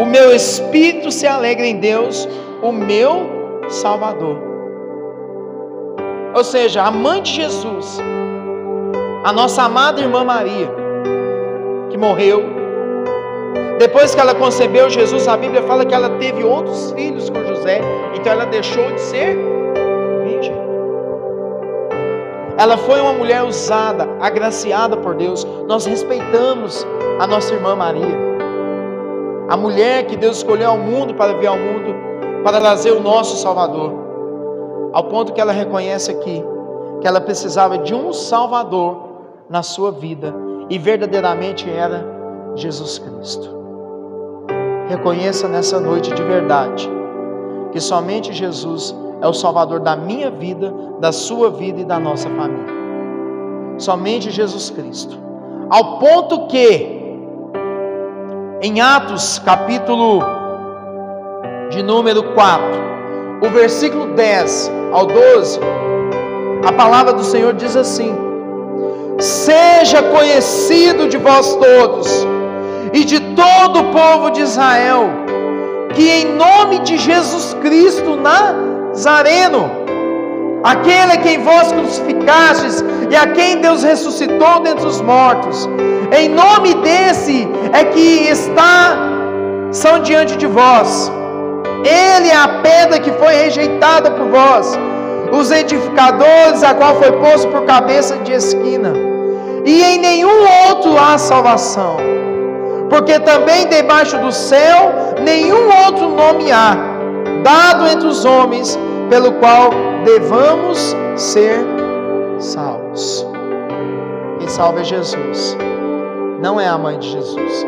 o 0.00 0.06
meu 0.06 0.34
espírito 0.34 1.10
se 1.10 1.26
alegra 1.26 1.66
em 1.66 1.78
Deus, 1.78 2.28
o 2.62 2.72
meu 2.72 3.64
Salvador. 3.68 4.55
Ou 6.36 6.44
seja, 6.44 6.82
a 6.82 6.90
mãe 6.90 7.22
de 7.22 7.32
Jesus, 7.32 7.98
a 9.24 9.32
nossa 9.32 9.62
amada 9.62 10.02
irmã 10.02 10.22
Maria, 10.22 10.70
que 11.88 11.96
morreu, 11.96 12.44
depois 13.78 14.14
que 14.14 14.20
ela 14.20 14.34
concebeu 14.34 14.90
Jesus, 14.90 15.26
a 15.28 15.34
Bíblia 15.34 15.62
fala 15.62 15.86
que 15.86 15.94
ela 15.94 16.10
teve 16.18 16.44
outros 16.44 16.92
filhos 16.92 17.30
com 17.30 17.42
José, 17.42 17.80
então 18.14 18.32
ela 18.32 18.44
deixou 18.44 18.84
de 18.92 19.00
ser 19.00 19.34
virgem. 20.24 20.54
Ela 22.58 22.76
foi 22.76 23.00
uma 23.00 23.14
mulher 23.14 23.42
usada, 23.42 24.06
agraciada 24.20 24.94
por 24.98 25.14
Deus. 25.14 25.42
Nós 25.66 25.86
respeitamos 25.86 26.86
a 27.18 27.26
nossa 27.26 27.54
irmã 27.54 27.74
Maria, 27.74 28.18
a 29.48 29.56
mulher 29.56 30.04
que 30.04 30.18
Deus 30.18 30.36
escolheu 30.36 30.68
ao 30.68 30.78
mundo 30.78 31.14
para 31.14 31.32
vir 31.32 31.46
ao 31.46 31.56
mundo, 31.56 31.94
para 32.44 32.60
trazer 32.60 32.92
o 32.92 33.00
nosso 33.00 33.38
Salvador, 33.38 34.05
ao 34.96 35.04
ponto 35.04 35.34
que 35.34 35.40
ela 35.42 35.52
reconhece 35.52 36.10
aqui 36.10 36.42
que 37.02 37.06
ela 37.06 37.20
precisava 37.20 37.76
de 37.76 37.94
um 37.94 38.14
Salvador 38.14 38.96
na 39.46 39.62
sua 39.62 39.92
vida 39.92 40.34
e 40.70 40.78
verdadeiramente 40.78 41.68
era 41.68 42.02
Jesus 42.54 42.98
Cristo. 42.98 43.54
Reconheça 44.88 45.48
nessa 45.48 45.78
noite 45.78 46.14
de 46.14 46.22
verdade 46.22 46.88
que 47.72 47.78
somente 47.78 48.32
Jesus 48.32 48.96
é 49.20 49.28
o 49.28 49.34
Salvador 49.34 49.80
da 49.80 49.94
minha 49.94 50.30
vida, 50.30 50.72
da 50.98 51.12
sua 51.12 51.50
vida 51.50 51.82
e 51.82 51.84
da 51.84 52.00
nossa 52.00 52.30
família. 52.30 52.74
Somente 53.76 54.30
Jesus 54.30 54.70
Cristo. 54.70 55.18
Ao 55.68 55.98
ponto 55.98 56.46
que, 56.46 57.20
em 58.62 58.80
Atos 58.80 59.38
capítulo 59.40 60.20
de 61.68 61.82
número 61.82 62.32
4, 62.32 62.95
o 63.40 63.50
versículo 63.50 64.06
10 64.14 64.70
ao 64.92 65.06
12, 65.06 65.60
a 66.64 66.72
palavra 66.72 67.12
do 67.12 67.22
Senhor 67.22 67.52
diz 67.52 67.76
assim: 67.76 68.14
Seja 69.18 70.02
conhecido 70.02 71.08
de 71.08 71.18
vós 71.18 71.54
todos 71.56 72.26
e 72.92 73.04
de 73.04 73.20
todo 73.34 73.80
o 73.80 73.92
povo 73.92 74.30
de 74.30 74.40
Israel, 74.40 75.10
que 75.94 76.10
em 76.10 76.34
nome 76.34 76.78
de 76.80 76.96
Jesus 76.96 77.54
Cristo 77.60 78.16
Nazareno, 78.16 79.70
aquele 80.64 81.12
a 81.12 81.16
quem 81.18 81.42
vós 81.42 81.70
crucificastes 81.72 82.84
e 83.10 83.16
a 83.16 83.26
quem 83.28 83.60
Deus 83.60 83.82
ressuscitou 83.82 84.60
dentre 84.60 84.86
os 84.86 85.00
mortos, 85.00 85.68
em 86.16 86.28
nome 86.28 86.74
desse 86.74 87.46
é 87.72 87.84
que 87.84 88.28
está 88.28 88.96
são 89.70 90.00
diante 90.00 90.36
de 90.36 90.46
vós. 90.46 91.12
Ele 91.86 92.28
é 92.28 92.36
a 92.36 92.48
pedra 92.62 92.98
que 92.98 93.12
foi 93.12 93.34
rejeitada 93.34 94.10
por 94.10 94.26
vós, 94.28 94.78
os 95.32 95.50
edificadores, 95.50 96.62
a 96.62 96.74
qual 96.74 96.96
foi 96.96 97.12
posto 97.12 97.48
por 97.48 97.64
cabeça 97.64 98.16
de 98.18 98.32
esquina. 98.32 98.92
E 99.64 99.82
em 99.82 99.98
nenhum 99.98 100.44
outro 100.68 100.96
há 100.98 101.18
salvação 101.18 101.96
porque 102.88 103.18
também 103.20 103.68
debaixo 103.68 104.18
do 104.18 104.32
céu 104.32 104.92
nenhum 105.22 105.68
outro 105.84 106.08
nome 106.08 106.50
há, 106.52 106.76
dado 107.42 107.86
entre 107.86 108.06
os 108.06 108.24
homens, 108.24 108.78
pelo 109.10 109.32
qual 109.34 109.70
devamos 110.04 110.96
ser 111.16 111.58
salvos. 112.38 113.26
Quem 114.38 114.48
salva 114.48 114.80
é 114.80 114.84
Jesus, 114.84 115.56
não 116.40 116.60
é 116.60 116.68
a 116.68 116.78
mãe 116.78 116.98
de 116.98 117.10
Jesus, 117.10 117.66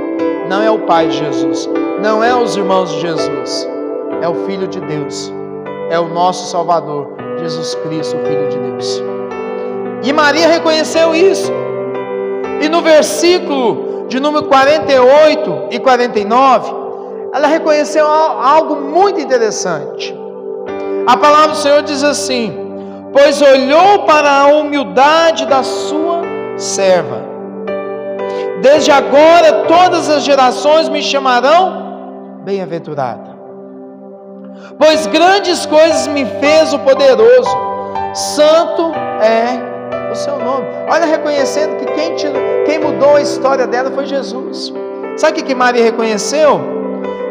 não 0.48 0.62
é 0.62 0.70
o 0.70 0.80
pai 0.80 1.08
de 1.08 1.18
Jesus, 1.18 1.68
não 2.00 2.22
é 2.22 2.34
os 2.34 2.56
irmãos 2.56 2.90
de 2.92 3.00
Jesus, 3.00 3.68
é 4.20 4.28
o 4.28 4.46
Filho 4.46 4.66
de 4.66 4.80
Deus, 4.80 5.32
é 5.90 5.98
o 5.98 6.08
nosso 6.08 6.50
Salvador, 6.50 7.14
Jesus 7.38 7.74
Cristo, 7.76 8.16
o 8.16 8.24
Filho 8.24 8.48
de 8.48 8.58
Deus. 8.58 9.02
E 10.02 10.12
Maria 10.12 10.48
reconheceu 10.48 11.14
isso, 11.14 11.52
e 12.60 12.68
no 12.68 12.82
versículo 12.82 14.06
de 14.08 14.18
número 14.18 14.46
48 14.46 15.68
e 15.70 15.78
49, 15.78 16.72
ela 17.32 17.46
reconheceu 17.46 18.06
algo 18.06 18.76
muito 18.76 19.20
interessante. 19.20 20.16
A 21.06 21.16
palavra 21.16 21.48
do 21.48 21.56
Senhor 21.56 21.82
diz 21.82 22.02
assim: 22.02 22.52
Pois 23.12 23.40
olhou 23.40 24.00
para 24.00 24.30
a 24.30 24.46
humildade 24.46 25.46
da 25.46 25.62
sua 25.62 26.22
serva. 26.56 27.22
Desde 28.60 28.90
agora 28.90 29.64
todas 29.68 30.08
as 30.10 30.24
gerações 30.24 30.88
me 30.88 31.02
chamarão 31.02 32.40
bem-aventurada. 32.44 33.27
Pois 34.78 35.06
grandes 35.06 35.66
coisas 35.66 36.06
me 36.06 36.24
fez 36.24 36.72
o 36.72 36.78
poderoso, 36.78 37.50
santo 38.14 38.92
é 39.20 40.10
o 40.10 40.14
seu 40.14 40.38
nome. 40.38 40.66
Olha, 40.90 41.06
reconhecendo 41.06 41.76
que 41.76 41.86
quem, 41.92 42.14
quem 42.64 42.78
mudou 42.78 43.16
a 43.16 43.20
história 43.20 43.66
dela 43.66 43.90
foi 43.90 44.06
Jesus. 44.06 44.72
Sabe 45.16 45.40
o 45.40 45.44
que 45.44 45.54
Maria 45.54 45.82
reconheceu? 45.82 46.60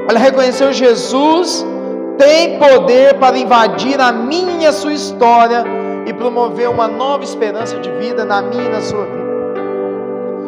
Ela 0.10 0.20
reconheceu 0.20 0.72
Jesus 0.72 1.66
tem 2.18 2.58
poder 2.58 3.16
para 3.16 3.38
invadir 3.38 4.00
a 4.02 4.12
minha 4.12 4.72
sua 4.72 4.94
história 4.94 5.64
e 6.06 6.14
promover 6.14 6.70
uma 6.70 6.88
nova 6.88 7.24
esperança 7.24 7.78
de 7.78 7.92
vida 7.92 8.26
na 8.26 8.42
minha 8.42 8.64
e 8.64 8.70
na 8.70 8.82
sua 8.82 9.06
vida. 9.06 9.28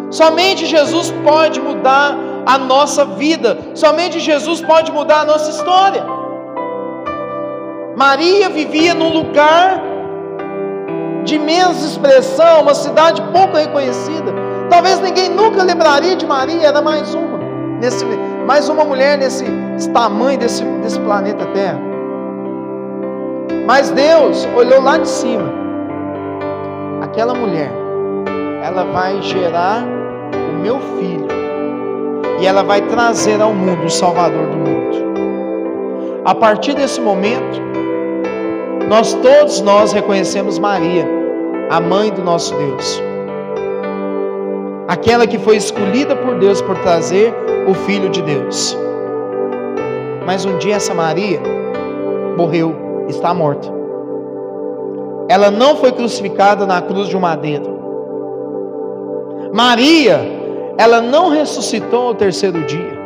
Somente 0.09 0.65
Jesus 0.65 1.13
pode 1.23 1.61
mudar 1.61 2.17
a 2.45 2.57
nossa 2.57 3.05
vida, 3.05 3.57
somente 3.75 4.19
Jesus 4.19 4.59
pode 4.61 4.91
mudar 4.91 5.21
a 5.21 5.25
nossa 5.25 5.51
história. 5.51 6.03
Maria 7.99 8.47
vivia 8.47 8.93
num 8.93 9.11
lugar 9.11 9.83
de 11.25 11.35
imensa 11.35 11.85
expressão, 11.85 12.61
uma 12.61 12.73
cidade 12.73 13.21
pouco 13.33 13.57
reconhecida. 13.57 14.33
Talvez 14.69 15.01
ninguém 15.01 15.27
nunca 15.27 15.63
lembraria 15.63 16.15
de 16.15 16.25
Maria, 16.25 16.67
era 16.67 16.81
mais 16.81 17.13
uma, 17.13 17.37
nesse, 17.81 18.05
mais 18.47 18.69
uma 18.69 18.85
mulher 18.85 19.17
nesse 19.17 19.43
tamanho 19.91 20.39
desse, 20.39 20.63
desse 20.81 20.97
planeta 21.01 21.45
Terra. 21.47 21.77
Mas 23.67 23.91
Deus 23.91 24.47
olhou 24.55 24.81
lá 24.81 24.97
de 24.97 25.09
cima. 25.09 25.51
Aquela 27.01 27.33
mulher, 27.33 27.69
ela 28.63 28.85
vai 28.93 29.21
gerar 29.21 29.83
o 30.53 30.57
meu 30.61 30.79
filho. 30.97 31.27
E 32.39 32.47
ela 32.47 32.63
vai 32.63 32.79
trazer 32.79 33.41
ao 33.41 33.53
mundo 33.53 33.83
o 33.83 33.89
Salvador 33.89 34.47
do 34.47 34.57
mundo. 34.57 34.79
A 36.23 36.33
partir 36.33 36.75
desse 36.75 37.01
momento, 37.01 37.68
nós 38.89 39.13
todos 39.13 39.61
nós 39.61 39.93
reconhecemos 39.93 40.57
Maria 40.57 41.07
a 41.69 41.79
mãe 41.79 42.09
do 42.09 42.23
nosso 42.23 42.55
Deus. 42.55 42.99
Aquela 44.87 45.27
que 45.27 45.37
foi 45.37 45.57
escolhida 45.57 46.15
por 46.15 46.39
Deus 46.39 46.59
por 46.59 46.75
trazer 46.79 47.31
o 47.69 47.75
Filho 47.75 48.09
de 48.09 48.23
Deus. 48.23 48.75
Mas 50.25 50.43
um 50.43 50.57
dia 50.57 50.77
essa 50.77 50.95
Maria 50.95 51.39
morreu, 52.35 53.05
está 53.07 53.31
morta. 53.31 53.71
Ela 55.29 55.51
não 55.51 55.75
foi 55.75 55.91
crucificada 55.91 56.65
na 56.65 56.81
cruz 56.81 57.07
de 57.07 57.15
um 57.15 57.19
madeiro. 57.19 57.77
Maria, 59.53 60.19
ela 60.79 60.99
não 60.99 61.29
ressuscitou 61.29 62.07
ao 62.07 62.15
terceiro 62.15 62.63
dia. 62.63 62.97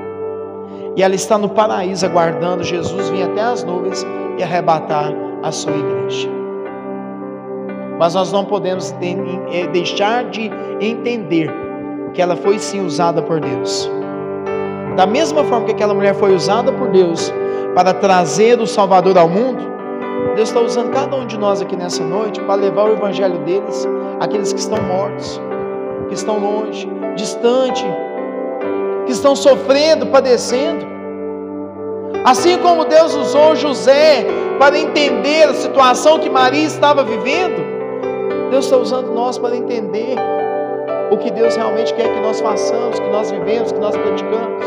E 0.96 1.04
ela 1.04 1.16
está 1.16 1.38
no 1.38 1.50
paraíso 1.50 2.06
aguardando 2.06 2.64
Jesus 2.64 3.10
vir 3.10 3.24
até 3.24 3.42
as 3.42 3.66
nuvens 3.66 4.06
e 4.38 4.44
arrebatar 4.44 5.12
a 5.44 5.52
sua 5.52 5.74
igreja 5.74 6.44
mas 8.04 8.16
nós 8.16 8.32
não 8.32 8.44
podemos 8.44 8.94
eh, 9.52 9.68
deixar 9.68 10.26
de 10.26 10.52
entender 10.82 11.50
que 12.14 12.22
ela 12.22 12.36
foi 12.36 12.60
sim 12.60 12.86
usada 12.86 13.22
por 13.22 13.40
Deus. 13.40 13.90
Da 14.98 15.06
mesma 15.06 15.44
forma 15.46 15.66
que 15.66 15.72
aquela 15.72 15.94
mulher 15.94 16.14
foi 16.14 16.36
usada 16.36 16.72
por 16.72 16.90
Deus 16.90 17.34
para 17.74 17.94
trazer 17.94 18.60
o 18.60 18.68
Salvador 18.68 19.18
ao 19.18 19.28
mundo, 19.30 19.64
Deus 20.36 20.50
está 20.50 20.60
usando 20.60 20.92
cada 20.92 21.16
um 21.16 21.26
de 21.26 21.38
nós 21.38 21.62
aqui 21.62 21.76
nessa 21.76 22.04
noite 22.04 22.40
para 22.42 22.56
levar 22.56 22.90
o 22.90 22.94
Evangelho 22.94 23.40
deles, 23.40 23.88
aqueles 24.20 24.52
que 24.52 24.60
estão 24.60 24.82
mortos, 24.84 25.42
que 26.10 26.14
estão 26.14 26.40
longe, 26.40 26.90
distante, 27.16 27.86
que 29.06 29.12
estão 29.12 29.36
sofrendo, 29.36 30.08
padecendo. 30.08 30.86
Assim 32.26 32.58
como 32.58 32.86
Deus 32.86 33.16
usou 33.16 33.56
José 33.56 34.26
para 34.60 34.78
entender 34.78 35.44
a 35.44 35.54
situação 35.54 36.20
que 36.20 36.30
Maria 36.30 36.66
estava 36.66 37.04
vivendo, 37.04 37.64
Deus 38.50 38.66
está 38.66 38.78
usando 38.78 39.12
nós 39.14 39.38
para 39.38 39.56
entender 39.56 40.16
o 41.12 41.18
que 41.18 41.32
Deus 41.32 41.56
realmente 41.56 41.94
quer 41.94 42.12
que 42.14 42.20
nós 42.22 42.40
façamos, 42.40 43.00
que 43.00 43.10
nós 43.10 43.32
vivemos, 43.32 43.72
que 43.72 43.80
nós 43.80 43.96
praticamos. 43.96 44.64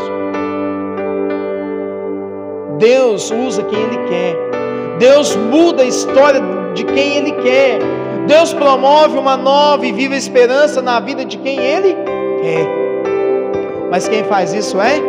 Deus 2.77 3.31
usa 3.31 3.63
quem 3.63 3.79
Ele 3.79 3.97
quer. 4.09 4.35
Deus 4.99 5.35
muda 5.35 5.83
a 5.83 5.85
história 5.85 6.41
de 6.73 6.83
quem 6.83 7.17
Ele 7.17 7.31
quer. 7.33 7.79
Deus 8.27 8.53
promove 8.53 9.17
uma 9.17 9.37
nova 9.37 9.85
e 9.85 9.91
viva 9.91 10.15
esperança 10.15 10.81
na 10.81 10.99
vida 10.99 11.25
de 11.25 11.37
quem 11.37 11.57
Ele 11.57 11.95
quer. 12.41 12.67
Mas 13.89 14.07
quem 14.07 14.23
faz 14.25 14.53
isso 14.53 14.79
é 14.79 14.99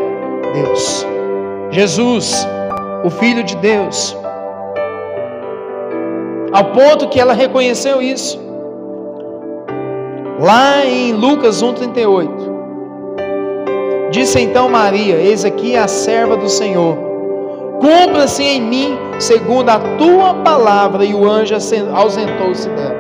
Deus. 0.55 1.07
Jesus, 1.71 2.47
o 3.05 3.11
Filho 3.11 3.43
de 3.43 3.57
Deus. 3.57 4.17
Ao 6.53 6.65
ponto 6.67 7.09
que 7.09 7.21
ela 7.21 7.33
reconheceu 7.33 8.01
isso. 8.01 8.41
Lá 10.41 10.85
em 10.85 11.13
Lucas 11.13 11.63
1,38. 11.63 12.49
Disse 14.11 14.41
então 14.41 14.69
Maria: 14.69 15.17
Eis 15.17 15.45
aqui 15.45 15.77
a 15.77 15.87
serva 15.87 16.37
do 16.37 16.49
Senhor. 16.49 16.97
Cumpra-se 17.81 18.43
em 18.43 18.61
mim 18.61 18.99
segundo 19.19 19.69
a 19.69 19.79
tua 19.99 20.35
palavra. 20.35 21.05
E 21.05 21.15
o 21.15 21.29
anjo 21.29 21.55
ausentou-se 21.95 22.69
dela. 22.71 22.99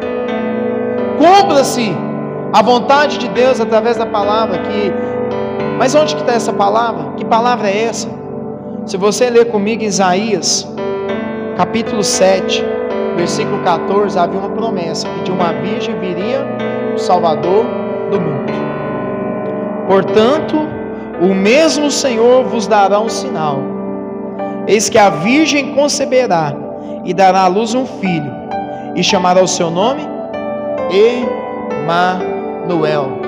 Cumpra-se 1.18 1.92
a 2.52 2.62
vontade 2.62 3.18
de 3.18 3.28
Deus 3.28 3.60
através 3.60 3.96
da 3.96 4.06
palavra. 4.06 4.58
Que... 4.58 4.92
Mas 5.78 5.94
onde 5.94 6.14
que 6.14 6.20
está 6.20 6.34
essa 6.34 6.52
palavra? 6.52 7.12
Que 7.16 7.24
palavra 7.24 7.68
é 7.68 7.84
essa? 7.84 8.08
Se 8.84 8.96
você 8.96 9.30
ler 9.30 9.46
comigo 9.46 9.82
Isaías, 9.82 10.66
capítulo 11.56 12.02
7, 12.02 12.64
versículo 13.18 13.62
14, 13.64 14.16
havia 14.16 14.38
uma 14.38 14.48
promessa 14.50 15.08
que 15.08 15.24
de 15.24 15.32
uma 15.32 15.52
virgem 15.52 15.98
viria 15.98 16.46
o 16.94 16.98
Salvador 16.98 17.66
do 18.10 18.20
mundo. 18.20 18.52
Portanto, 19.88 20.56
o 21.20 21.34
mesmo 21.34 21.90
Senhor 21.90 22.44
vos 22.44 22.68
dará 22.68 23.00
um 23.00 23.08
sinal. 23.08 23.58
Eis 24.68 24.88
que 24.88 24.96
a 24.96 25.10
virgem 25.10 25.74
conceberá 25.74 26.54
e 27.04 27.12
dará 27.12 27.42
à 27.42 27.48
luz 27.48 27.74
um 27.74 27.84
filho, 27.84 28.30
e 28.94 29.02
chamará 29.02 29.42
o 29.42 29.48
seu 29.48 29.68
nome 29.68 30.06
Emanuel. 31.90 33.18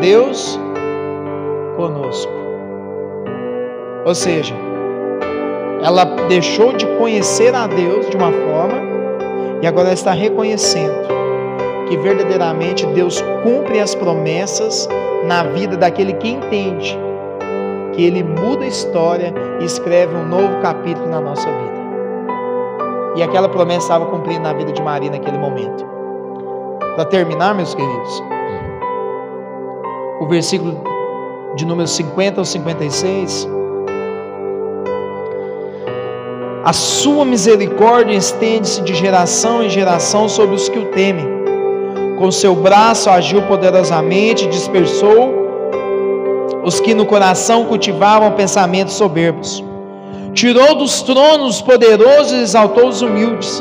Deus 0.00 0.60
conosco. 1.76 2.32
Ou 4.04 4.14
seja, 4.14 4.54
ela 5.82 6.04
deixou 6.28 6.72
de 6.72 6.86
conhecer 6.98 7.54
a 7.54 7.66
Deus 7.66 8.10
de 8.10 8.16
uma 8.16 8.30
forma 8.32 8.91
e 9.62 9.66
agora 9.66 9.92
está 9.92 10.10
reconhecendo 10.12 11.06
que 11.88 11.96
verdadeiramente 11.96 12.84
Deus 12.86 13.22
cumpre 13.42 13.80
as 13.80 13.94
promessas 13.94 14.88
na 15.24 15.44
vida 15.44 15.76
daquele 15.76 16.14
que 16.14 16.28
entende 16.28 16.98
que 17.94 18.04
Ele 18.04 18.24
muda 18.24 18.64
a 18.64 18.68
história 18.68 19.32
e 19.60 19.64
escreve 19.64 20.14
um 20.16 20.26
novo 20.26 20.60
capítulo 20.60 21.08
na 21.08 21.20
nossa 21.20 21.46
vida. 21.46 21.72
E 23.16 23.22
aquela 23.22 23.48
promessa 23.48 23.80
estava 23.80 24.06
cumprindo 24.06 24.40
na 24.40 24.52
vida 24.52 24.72
de 24.72 24.82
Maria 24.82 25.10
naquele 25.10 25.38
momento. 25.38 25.84
Para 26.96 27.04
terminar, 27.04 27.54
meus 27.54 27.74
queridos, 27.74 28.22
o 30.20 30.26
versículo 30.26 30.82
de 31.54 31.66
número 31.66 31.86
50 31.86 32.40
ao 32.40 32.44
56. 32.44 33.48
A 36.64 36.72
sua 36.72 37.24
misericórdia 37.24 38.14
estende-se 38.14 38.82
de 38.82 38.94
geração 38.94 39.62
em 39.62 39.70
geração 39.70 40.28
sobre 40.28 40.54
os 40.54 40.68
que 40.68 40.78
o 40.78 40.86
temem 40.86 41.42
com 42.22 42.30
seu 42.30 42.54
braço 42.54 43.10
agiu 43.10 43.42
poderosamente, 43.42 44.46
dispersou 44.46 45.34
os 46.62 46.78
que 46.78 46.94
no 46.94 47.04
coração 47.04 47.64
cultivavam 47.64 48.30
pensamentos 48.30 48.94
soberbos. 48.94 49.62
Tirou 50.32 50.76
dos 50.76 51.02
tronos 51.02 51.56
os 51.56 51.62
poderosos 51.62 52.32
e 52.32 52.42
exaltou 52.42 52.86
os 52.86 53.02
humildes. 53.02 53.60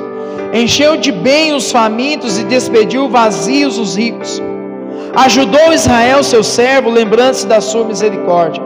Encheu 0.54 0.96
de 0.96 1.12
bem 1.12 1.56
os 1.56 1.72
famintos 1.72 2.38
e 2.38 2.44
despediu 2.44 3.10
vazios 3.10 3.80
os 3.80 3.98
ricos. 3.98 4.40
Ajudou 5.16 5.74
Israel, 5.74 6.22
seu 6.24 6.44
servo, 6.44 6.92
lembrando-se 6.92 7.48
da 7.48 7.60
sua 7.60 7.84
misericórdia, 7.84 8.62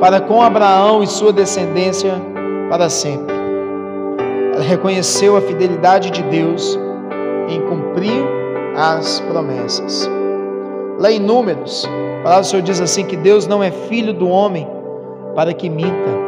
para 0.00 0.20
com 0.20 0.42
Abraão 0.42 1.04
e 1.04 1.06
sua 1.06 1.32
descendência 1.32 2.20
para 2.68 2.88
sempre. 2.90 3.33
Ela 4.54 4.62
reconheceu 4.62 5.36
a 5.36 5.40
fidelidade 5.40 6.12
de 6.12 6.22
Deus 6.22 6.78
em 7.48 7.60
cumprir 7.62 8.24
as 8.76 9.18
promessas. 9.18 10.08
Lá 10.96 11.10
em 11.10 11.18
Números, 11.18 11.84
a 12.20 12.22
palavra 12.22 12.42
do 12.42 12.46
Senhor 12.46 12.62
diz 12.62 12.80
assim: 12.80 13.04
que 13.04 13.16
Deus 13.16 13.48
não 13.48 13.64
é 13.64 13.72
filho 13.72 14.14
do 14.14 14.28
homem 14.28 14.68
para 15.34 15.52
que 15.52 15.68
minta. 15.68 16.24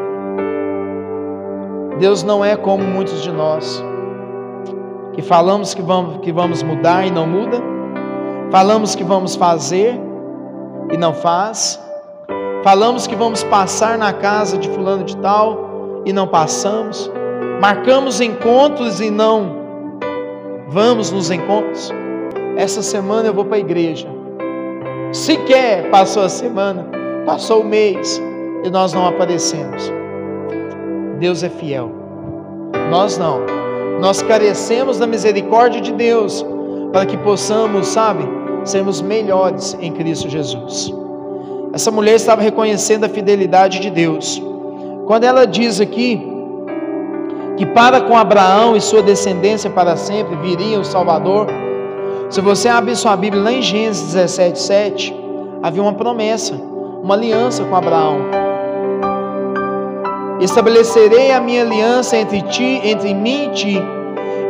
Deus 2.01 2.25
não 2.25 2.45
é 2.45 2.57
como 2.57 2.83
muitos 2.83 3.23
de 3.23 3.31
nós, 3.31 3.83
que 5.15 5.23
falamos 5.23 5.73
que 5.73 5.81
vamos, 5.81 6.19
que 6.19 6.33
vamos 6.33 6.65
mudar 6.65 7.07
e 7.07 7.13
não 7.13 7.29
muda, 7.29 7.63
falamos 8.51 8.97
que 8.97 9.05
vamos 9.05 9.37
fazer 9.37 9.99
e 10.93 10.97
não 10.97 11.15
faz, 11.15 11.81
falamos 12.65 13.07
que 13.07 13.15
vamos 13.15 13.45
passar 13.45 13.97
na 13.97 14.13
casa 14.13 14.59
de 14.59 14.69
fulano 14.69 15.05
de 15.05 15.17
tal 15.19 16.03
e 16.05 16.13
não 16.13 16.27
passamos, 16.27 17.11
marcamos 17.61 18.21
encontros 18.21 19.01
e 19.01 19.11
não 19.11 19.67
vamos 20.69 21.11
nos 21.11 21.31
encontros. 21.31 21.91
Essa 22.57 22.83
semana 22.83 23.29
eu 23.29 23.35
vou 23.35 23.45
para 23.45 23.57
a 23.57 23.61
igreja. 23.61 24.09
Sequer 25.13 25.91
passou 25.91 26.25
a 26.25 26.29
semana, 26.29 26.87
passou 27.25 27.63
o 27.63 27.65
mês 27.65 28.21
e 28.65 28.71
nós 28.71 28.93
não 28.93 29.07
aparecemos. 29.07 29.93
Deus 31.19 31.43
é 31.43 31.49
fiel. 31.49 31.91
Nós 32.91 33.17
não. 33.17 33.41
Nós 34.01 34.21
carecemos 34.23 34.99
da 34.99 35.07
misericórdia 35.07 35.81
de 35.81 35.93
Deus 35.93 36.45
para 36.93 37.07
que 37.07 37.17
possamos, 37.17 37.89
sabe, 37.89 38.25
sermos 38.65 39.01
melhores 39.01 39.77
em 39.81 39.93
Cristo 39.93 40.29
Jesus. 40.29 40.93
Essa 41.73 41.91
mulher 41.91 42.15
estava 42.15 42.43
reconhecendo 42.43 43.05
a 43.05 43.09
fidelidade 43.09 43.81
de 43.81 43.91
Deus. 43.91 44.43
Quando 45.07 45.25
ela 45.25 45.47
diz 45.47 45.81
aqui 45.81 46.36
que 47.57 47.65
para 47.65 48.01
com 48.01 48.17
Abraão 48.17 48.77
e 48.77 48.81
sua 48.81 49.03
descendência 49.03 49.71
para 49.71 49.97
sempre 49.97 50.37
viria 50.37 50.79
o 50.79 50.85
Salvador, 50.85 51.47
se 52.29 52.41
você 52.41 52.69
abrir 52.69 52.97
sua 52.97 53.17
Bíblia 53.17 53.43
lá 53.43 53.53
em 53.53 53.63
Gênesis 53.63 54.13
17, 54.13 54.59
7, 54.59 55.17
havia 55.63 55.83
uma 55.83 55.95
promessa, 55.95 56.55
uma 57.03 57.15
aliança 57.15 57.65
com 57.65 57.75
Abraão. 57.75 58.19
Estabelecerei 60.41 61.31
a 61.31 61.41
minha 61.41 61.63
aliança 61.63 62.17
entre 62.17 62.43
ti, 62.43 62.81
entre 62.85 63.15
mim 63.15 63.45
e 63.45 63.51
ti, 63.51 63.83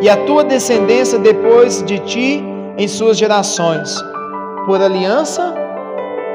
e 0.00 0.08
a 0.08 0.16
tua 0.24 0.42
descendência 0.42 1.18
depois 1.18 1.82
de 1.84 1.98
ti 2.00 2.44
em 2.76 2.88
suas 2.88 3.16
gerações, 3.16 4.02
por 4.66 4.82
aliança 4.82 5.54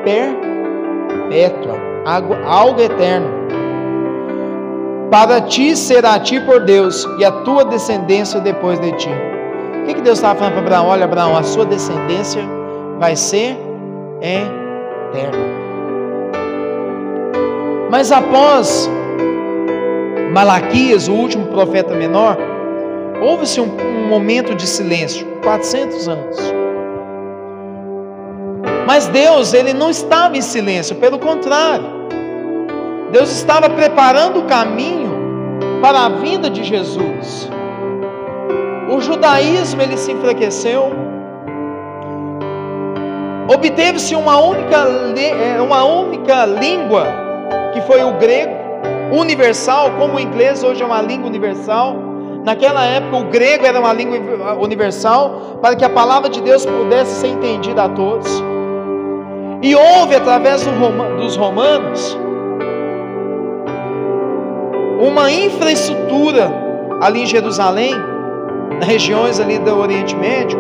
perpétua, 0.06 1.78
algo 2.46 2.82
eterno. 2.82 3.61
Para 5.12 5.42
ti 5.42 5.76
será 5.76 6.18
ti 6.18 6.40
por 6.40 6.62
Deus, 6.62 7.06
e 7.20 7.26
a 7.26 7.32
tua 7.44 7.66
descendência 7.66 8.40
depois 8.40 8.80
de 8.80 8.94
ti. 8.94 9.10
O 9.82 9.86
que, 9.86 9.96
que 9.96 10.02
Deus 10.02 10.20
estava 10.20 10.40
falando 10.40 10.54
para 10.54 10.62
Abraão? 10.62 10.88
Olha, 10.88 11.04
Abraão, 11.04 11.36
a 11.36 11.44
sua 11.44 11.66
descendência 11.66 12.42
vai 12.98 13.18
ser 13.18 13.58
eterna. 14.22 15.38
Mas 17.90 18.10
após 18.10 18.90
Malaquias, 20.32 21.10
o 21.10 21.14
último 21.14 21.48
profeta 21.48 21.94
menor, 21.94 22.38
houve-se 23.22 23.60
um, 23.60 23.66
um 23.66 24.08
momento 24.08 24.56
de 24.56 24.66
silêncio 24.66 25.28
400 25.44 26.08
anos. 26.08 26.38
Mas 28.88 29.08
Deus, 29.08 29.54
ele 29.54 29.74
não 29.74 29.90
estava 29.90 30.38
em 30.38 30.42
silêncio, 30.42 30.96
pelo 30.96 31.20
contrário. 31.20 32.01
Deus 33.12 33.30
estava 33.32 33.70
preparando 33.70 34.40
o 34.40 34.44
caminho 34.44 35.12
para 35.82 36.06
a 36.06 36.10
vinda 36.10 36.50
de 36.50 36.64
Jesus 36.64 37.50
o 38.92 39.00
judaísmo 39.00 39.82
ele 39.82 39.96
se 39.96 40.12
enfraqueceu, 40.12 40.92
obteve-se 43.48 44.14
uma 44.16 44.38
única, 44.38 44.78
é, 45.18 45.62
uma 45.62 45.84
única 45.86 46.46
língua, 46.46 47.08
que 47.74 47.80
foi 47.82 48.04
o 48.04 48.14
grego, 48.14 48.54
universal, 49.14 49.92
como 49.98 50.16
o 50.16 50.20
inglês 50.20 50.62
hoje 50.62 50.84
é 50.84 50.86
uma 50.86 51.02
língua 51.02 51.28
universal. 51.28 51.96
Naquela 52.44 52.84
época, 52.84 53.18
o 53.18 53.24
grego 53.26 53.66
era 53.66 53.80
uma 53.80 53.94
língua 53.94 54.18
universal, 54.60 55.60
para 55.62 55.76
que 55.76 55.86
a 55.86 55.90
palavra 55.90 56.30
de 56.30 56.42
Deus 56.42 56.66
pudesse 56.66 57.22
ser 57.22 57.28
entendida 57.28 57.84
a 57.84 57.90
todos. 57.90 58.44
E 59.62 59.76
houve, 59.76 60.16
através 60.16 60.66
dos 61.18 61.36
romanos, 61.38 62.18
uma 65.02 65.32
infraestrutura 65.32 66.52
ali 67.02 67.24
em 67.24 67.26
Jerusalém, 67.26 67.92
regiões 68.84 69.40
ali 69.40 69.58
do 69.58 69.76
Oriente 69.76 70.16
Médio, 70.16 70.60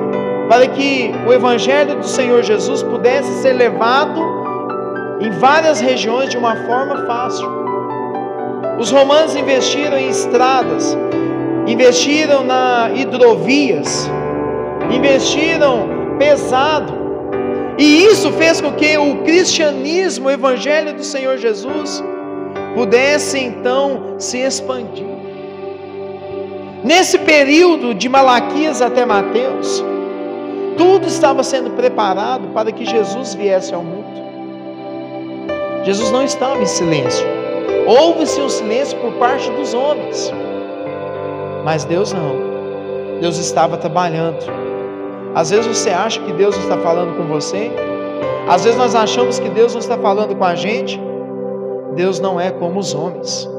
para 0.49 0.67
que 0.67 1.11
o 1.27 1.31
Evangelho 1.31 1.97
do 1.97 2.07
Senhor 2.07 2.41
Jesus 2.41 2.81
pudesse 2.81 3.31
ser 3.41 3.53
levado 3.53 4.19
em 5.21 5.29
várias 5.29 5.79
regiões 5.79 6.31
de 6.31 6.37
uma 6.37 6.55
forma 6.65 7.05
fácil. 7.05 7.47
Os 8.79 8.89
romanos 8.89 9.35
investiram 9.35 9.97
em 9.97 10.09
estradas, 10.09 10.97
investiram 11.67 12.43
na 12.43 12.89
hidrovias, 12.95 14.09
investiram 14.91 15.87
pesado. 16.17 16.99
E 17.77 18.05
isso 18.05 18.31
fez 18.31 18.59
com 18.59 18.71
que 18.71 18.97
o 18.97 19.17
cristianismo, 19.17 20.27
o 20.27 20.31
evangelho 20.31 20.95
do 20.95 21.03
Senhor 21.03 21.37
Jesus, 21.37 22.03
pudesse 22.73 23.39
então 23.39 24.15
se 24.17 24.39
expandir. 24.39 25.05
Nesse 26.83 27.19
período 27.19 27.93
de 27.93 28.09
Malaquias 28.09 28.81
até 28.81 29.05
Mateus, 29.05 29.83
tudo 30.77 31.07
estava 31.07 31.43
sendo 31.43 31.69
preparado 31.71 32.47
para 32.53 32.71
que 32.71 32.85
Jesus 32.85 33.35
viesse 33.35 33.73
ao 33.73 33.83
mundo. 33.83 34.21
Jesus 35.83 36.11
não 36.11 36.23
estava 36.23 36.61
em 36.61 36.65
silêncio. 36.65 37.25
Houve-se 37.85 38.39
um 38.41 38.49
silêncio 38.49 38.97
por 38.99 39.13
parte 39.13 39.49
dos 39.51 39.73
homens. 39.73 40.31
Mas 41.63 41.83
Deus 41.83 42.13
não. 42.13 43.19
Deus 43.19 43.37
estava 43.37 43.77
trabalhando. 43.77 44.39
Às 45.35 45.49
vezes 45.51 45.67
você 45.67 45.89
acha 45.89 46.19
que 46.21 46.33
Deus 46.33 46.55
não 46.55 46.63
está 46.63 46.77
falando 46.77 47.15
com 47.15 47.27
você. 47.27 47.71
Às 48.47 48.63
vezes 48.63 48.77
nós 48.77 48.95
achamos 48.95 49.39
que 49.39 49.49
Deus 49.49 49.73
não 49.73 49.79
está 49.79 49.97
falando 49.97 50.35
com 50.35 50.43
a 50.43 50.55
gente. 50.55 50.99
Deus 51.95 52.19
não 52.19 52.39
é 52.39 52.51
como 52.51 52.79
os 52.79 52.93
homens. 52.93 53.49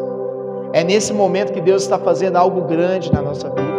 É 0.72 0.82
nesse 0.82 1.12
momento 1.12 1.52
que 1.52 1.60
Deus 1.60 1.82
está 1.82 1.98
fazendo 1.98 2.36
algo 2.36 2.62
grande 2.62 3.12
na 3.12 3.20
nossa 3.20 3.48
vida. 3.50 3.72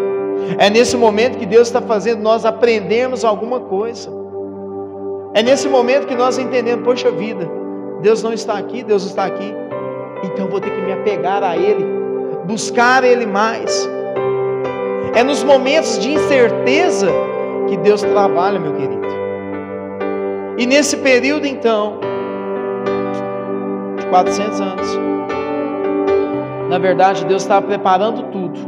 É 0.58 0.70
nesse 0.70 0.96
momento 0.96 1.38
que 1.38 1.46
Deus 1.46 1.68
está 1.68 1.82
fazendo 1.82 2.22
nós 2.22 2.46
aprendermos 2.46 3.26
alguma 3.26 3.60
coisa. 3.60 4.10
É 5.34 5.42
nesse 5.42 5.68
momento 5.68 6.06
que 6.06 6.16
nós 6.16 6.38
entendemos, 6.38 6.86
poxa 6.86 7.10
vida, 7.10 7.50
Deus 8.02 8.22
não 8.22 8.32
está 8.32 8.58
aqui, 8.58 8.84
Deus 8.84 9.04
está 9.04 9.26
aqui. 9.26 9.54
Então 10.24 10.48
vou 10.48 10.60
ter 10.60 10.70
que 10.70 10.82
me 10.82 10.94
apegar 10.94 11.44
a 11.44 11.58
Ele, 11.58 11.86
buscar 12.46 13.04
Ele 13.04 13.26
mais. 13.26 13.90
É 15.16 15.24
nos 15.24 15.44
momentos 15.44 15.98
de 15.98 16.14
incerteza 16.14 17.08
que 17.68 17.78
Deus 17.78 18.02
trabalha, 18.02 18.60
meu 18.60 18.74
querido. 18.74 19.04
E 20.58 20.66
nesse 20.68 20.98
período, 20.98 21.48
então, 21.48 22.00
400 24.14 24.62
anos, 24.62 25.00
na 26.70 26.78
verdade, 26.78 27.26
Deus 27.26 27.42
estava 27.42 27.66
preparando 27.66 28.22
tudo 28.32 28.60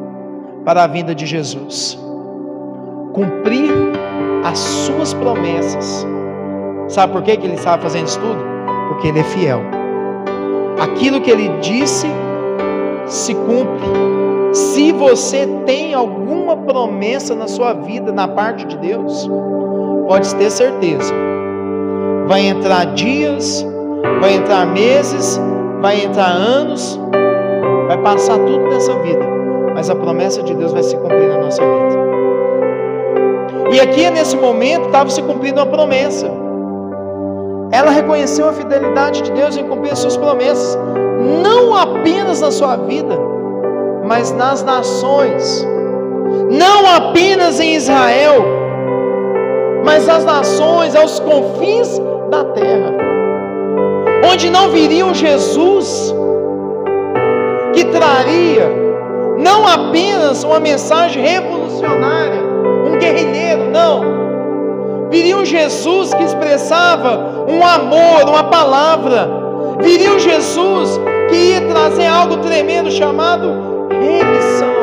para 0.65 0.83
a 0.83 0.87
vinda 0.87 1.13
de 1.13 1.27
Jesus. 1.27 1.99
Cumprir 3.13 3.71
as 4.43 4.57
suas 4.57 5.13
promessas. 5.13 6.03
Sabe 6.87 7.13
por 7.13 7.21
que, 7.21 7.37
que 7.37 7.45
ele 7.45 7.53
estava 7.53 7.79
fazendo 7.79 8.07
isso 8.07 8.19
tudo? 8.19 8.43
Porque 8.87 9.09
ele 9.09 9.19
é 9.19 9.23
fiel. 9.23 9.61
Aquilo 10.79 11.21
que 11.21 11.29
ele 11.29 11.49
disse 11.59 12.07
se 13.05 13.35
cumpre. 13.35 13.85
Se 14.51 14.91
você 14.93 15.45
tem 15.67 15.93
alguma 15.93 16.57
promessa 16.57 17.35
na 17.35 17.47
sua 17.47 17.73
vida, 17.73 18.11
na 18.11 18.27
parte 18.27 18.65
de 18.65 18.77
Deus, 18.79 19.29
pode 20.07 20.33
ter 20.37 20.49
certeza. 20.49 21.13
Vai 22.27 22.47
entrar 22.47 22.95
dias, 22.95 23.63
vai 24.19 24.35
entrar 24.35 24.65
meses, 24.65 25.39
vai 25.81 26.03
entrar 26.03 26.27
anos, 26.27 26.99
vai 27.87 27.97
passar 27.97 28.37
tudo 28.37 28.67
nessa 28.67 28.93
vida, 28.99 29.25
mas 29.73 29.89
a 29.89 29.95
promessa 29.95 30.41
de 30.43 30.53
Deus 30.53 30.71
vai 30.71 30.83
se 30.83 30.95
cumprir 30.97 31.27
na 31.27 31.37
nossa 31.37 31.61
vida. 31.61 32.05
E 33.71 33.79
aqui 33.79 34.09
nesse 34.09 34.37
momento 34.37 34.85
estava 34.85 35.09
se 35.09 35.21
cumprindo 35.21 35.59
uma 35.59 35.65
promessa. 35.65 36.31
Ela 37.71 37.91
reconheceu 37.91 38.47
a 38.47 38.53
fidelidade 38.53 39.21
de 39.21 39.31
Deus 39.31 39.57
em 39.57 39.67
cumprir 39.67 39.91
as 39.91 39.99
suas 39.99 40.15
promessas, 40.15 40.77
não 41.41 41.75
apenas 41.75 42.41
na 42.41 42.51
sua 42.51 42.77
vida, 42.77 43.17
mas 44.05 44.31
nas 44.31 44.63
nações, 44.63 45.67
não 46.49 46.87
apenas 46.87 47.59
em 47.59 47.75
Israel, 47.75 48.45
mas 49.83 50.05
nas 50.07 50.23
nações, 50.23 50.95
aos 50.95 51.19
confins 51.19 51.99
da 52.29 52.43
terra, 52.45 52.93
onde 54.29 54.49
não 54.49 54.69
viriam 54.69 55.13
Jesus, 55.13 56.13
que 57.73 57.85
traria 57.85 58.85
não 59.37 59.67
apenas 59.67 60.43
uma 60.43 60.59
mensagem 60.59 61.21
revolucionária, 61.21 62.41
um 62.85 62.97
guerrilheiro, 62.97 63.69
não. 63.69 64.25
Viria 65.09 65.37
um 65.37 65.45
Jesus 65.45 66.13
que 66.13 66.23
expressava 66.23 67.45
um 67.47 67.63
amor, 67.63 68.27
uma 68.27 68.45
palavra. 68.45 69.29
Viria 69.81 70.11
um 70.11 70.19
Jesus 70.19 70.99
que 71.29 71.35
ia 71.35 71.61
trazer 71.61 72.07
algo 72.07 72.37
tremendo 72.37 72.89
chamado 72.89 73.87
remissão. 73.91 74.75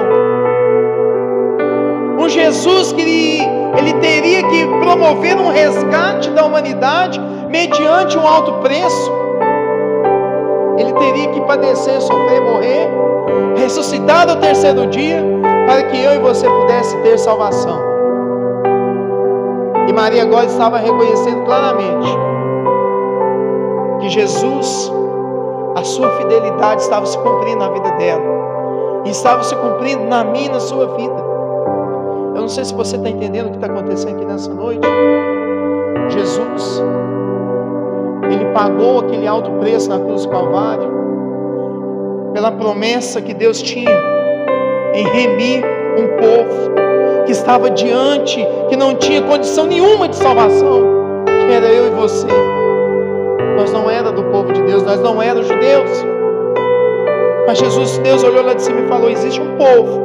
Um 2.19 2.29
Jesus 2.29 2.93
que 2.93 3.01
ele, 3.01 3.43
ele 3.79 3.95
teria 3.95 4.43
que 4.45 4.67
promover 4.81 5.37
um 5.37 5.51
resgate 5.51 6.31
da 6.31 6.45
humanidade 6.45 7.21
mediante 7.49 8.17
um 8.17 8.27
alto 8.27 8.53
preço 8.61 9.22
ele 10.83 10.93
teria 10.95 11.29
que 11.29 11.41
padecer, 11.43 12.01
sofrer, 12.01 12.41
morrer, 12.41 12.91
ressuscitar 13.57 14.27
no 14.27 14.37
terceiro 14.37 14.87
dia, 14.89 15.23
para 15.67 15.85
que 15.85 16.03
eu 16.03 16.15
e 16.15 16.19
você 16.19 16.49
pudesse 16.49 16.97
ter 16.99 17.19
salvação. 17.19 17.81
E 19.89 19.93
Maria 19.93 20.23
agora 20.23 20.47
estava 20.47 20.79
reconhecendo 20.79 21.45
claramente 21.45 22.09
que 24.01 24.09
Jesus, 24.09 24.93
a 25.77 25.85
sua 25.85 26.11
fidelidade 26.19 26.83
estava 26.83 27.07
se 27.07 27.17
cumprindo 27.19 27.59
na 27.59 27.71
vida 27.71 27.91
dela, 27.93 28.23
e 29.05 29.11
estava 29.11 29.43
se 29.45 29.55
cumprindo 29.57 30.05
na 30.05 30.25
minha 30.25 30.47
e 30.47 30.51
na 30.51 30.61
sua 30.61 30.87
vida. 30.97 31.23
Eu 32.35 32.41
não 32.43 32.49
sei 32.49 32.65
se 32.65 32.75
você 32.75 32.97
está 32.97 33.09
entendendo 33.09 33.47
o 33.47 33.51
que 33.51 33.57
está 33.57 33.67
acontecendo 33.67 34.17
aqui 34.17 34.25
nessa 34.25 34.53
noite. 34.53 34.87
Jesus 36.09 36.83
ele 38.33 38.47
pagou 38.53 39.01
aquele 39.01 39.27
alto 39.27 39.51
preço 39.53 39.89
na 39.89 39.99
cruz 39.99 40.25
do 40.25 40.31
Calvário, 40.31 40.91
pela 42.33 42.51
promessa 42.51 43.21
que 43.21 43.35
Deus 43.35 43.61
tinha 43.61 43.91
em 44.95 45.05
remir 45.05 45.65
um 45.97 46.07
povo 46.17 46.73
que 47.27 47.33
estava 47.33 47.71
diante, 47.71 48.47
que 48.69 48.77
não 48.77 48.95
tinha 48.95 49.23
condição 49.23 49.67
nenhuma 49.67 50.09
de 50.09 50.17
salvação, 50.17 50.83
que 51.27 51.53
era 51.53 51.67
eu 51.67 51.89
e 51.89 51.91
você. 51.91 52.27
Nós 53.57 53.73
não 53.73 53.89
era 53.91 54.11
do 54.11 54.23
povo 54.25 54.53
de 54.53 54.63
Deus, 54.63 54.83
nós 54.83 55.01
não 55.01 55.21
éramos 55.21 55.47
judeus. 55.47 56.05
Mas 57.47 57.59
Jesus, 57.59 57.99
Deus 57.99 58.23
olhou 58.25 58.45
lá 58.45 58.55
de 58.55 58.63
cima 58.63 58.81
e 58.81 58.89
falou: 58.89 59.11
existe 59.11 59.41
um 59.41 59.57
povo, 59.57 60.01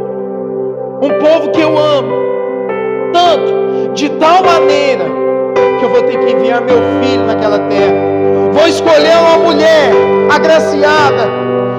um 1.01 1.09
povo 1.19 1.51
que 1.51 1.61
eu 1.61 1.77
amo, 1.77 2.13
tanto, 3.13 3.93
de 3.93 4.09
tal 4.09 4.43
maneira, 4.43 5.05
que 5.79 5.85
eu 5.85 5.89
vou 5.89 6.03
ter 6.03 6.17
que 6.19 6.31
enviar 6.33 6.61
meu 6.61 6.77
filho 7.01 7.25
naquela 7.25 7.59
terra 7.59 8.16
Vou 8.57 8.67
escolher 8.67 9.15
uma 9.19 9.37
mulher 9.37 9.91
agraciada 10.31 11.29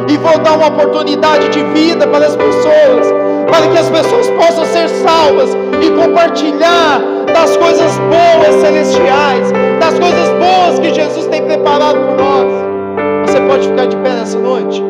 e 0.08 0.16
vou 0.16 0.38
dar 0.38 0.52
uma 0.52 0.68
oportunidade 0.68 1.48
de 1.48 1.60
vida 1.74 2.06
para 2.06 2.24
as 2.24 2.36
pessoas, 2.36 3.12
para 3.50 3.66
que 3.66 3.78
as 3.78 3.90
pessoas 3.90 4.30
possam 4.30 4.64
ser 4.64 4.88
salvas 4.88 5.50
e 5.82 5.90
compartilhar 5.90 7.00
das 7.34 7.56
coisas 7.56 7.98
boas 7.98 8.60
celestiais, 8.60 9.50
das 9.80 9.98
coisas 9.98 10.28
boas 10.38 10.78
que 10.78 10.94
Jesus 10.94 11.26
tem 11.26 11.42
preparado 11.42 11.98
para 11.98 12.24
nós. 12.24 13.28
Você 13.28 13.40
pode 13.40 13.68
ficar 13.68 13.86
de 13.86 13.96
pé 13.96 14.10
nessa 14.10 14.38
noite? 14.38 14.80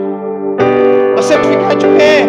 Você 1.16 1.39
pode 1.39 1.57
ficar 1.57 1.74
de 1.74 1.86
pé 1.86 2.26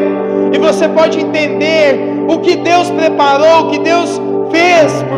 e 0.53 0.57
você 0.57 0.87
pode 0.87 1.19
entender 1.19 1.99
o 2.29 2.39
que 2.39 2.55
Deus 2.55 2.89
preparou, 2.91 3.67
o 3.67 3.71
que 3.71 3.79
Deus 3.79 4.21
fez 4.51 5.03
por 5.03 5.07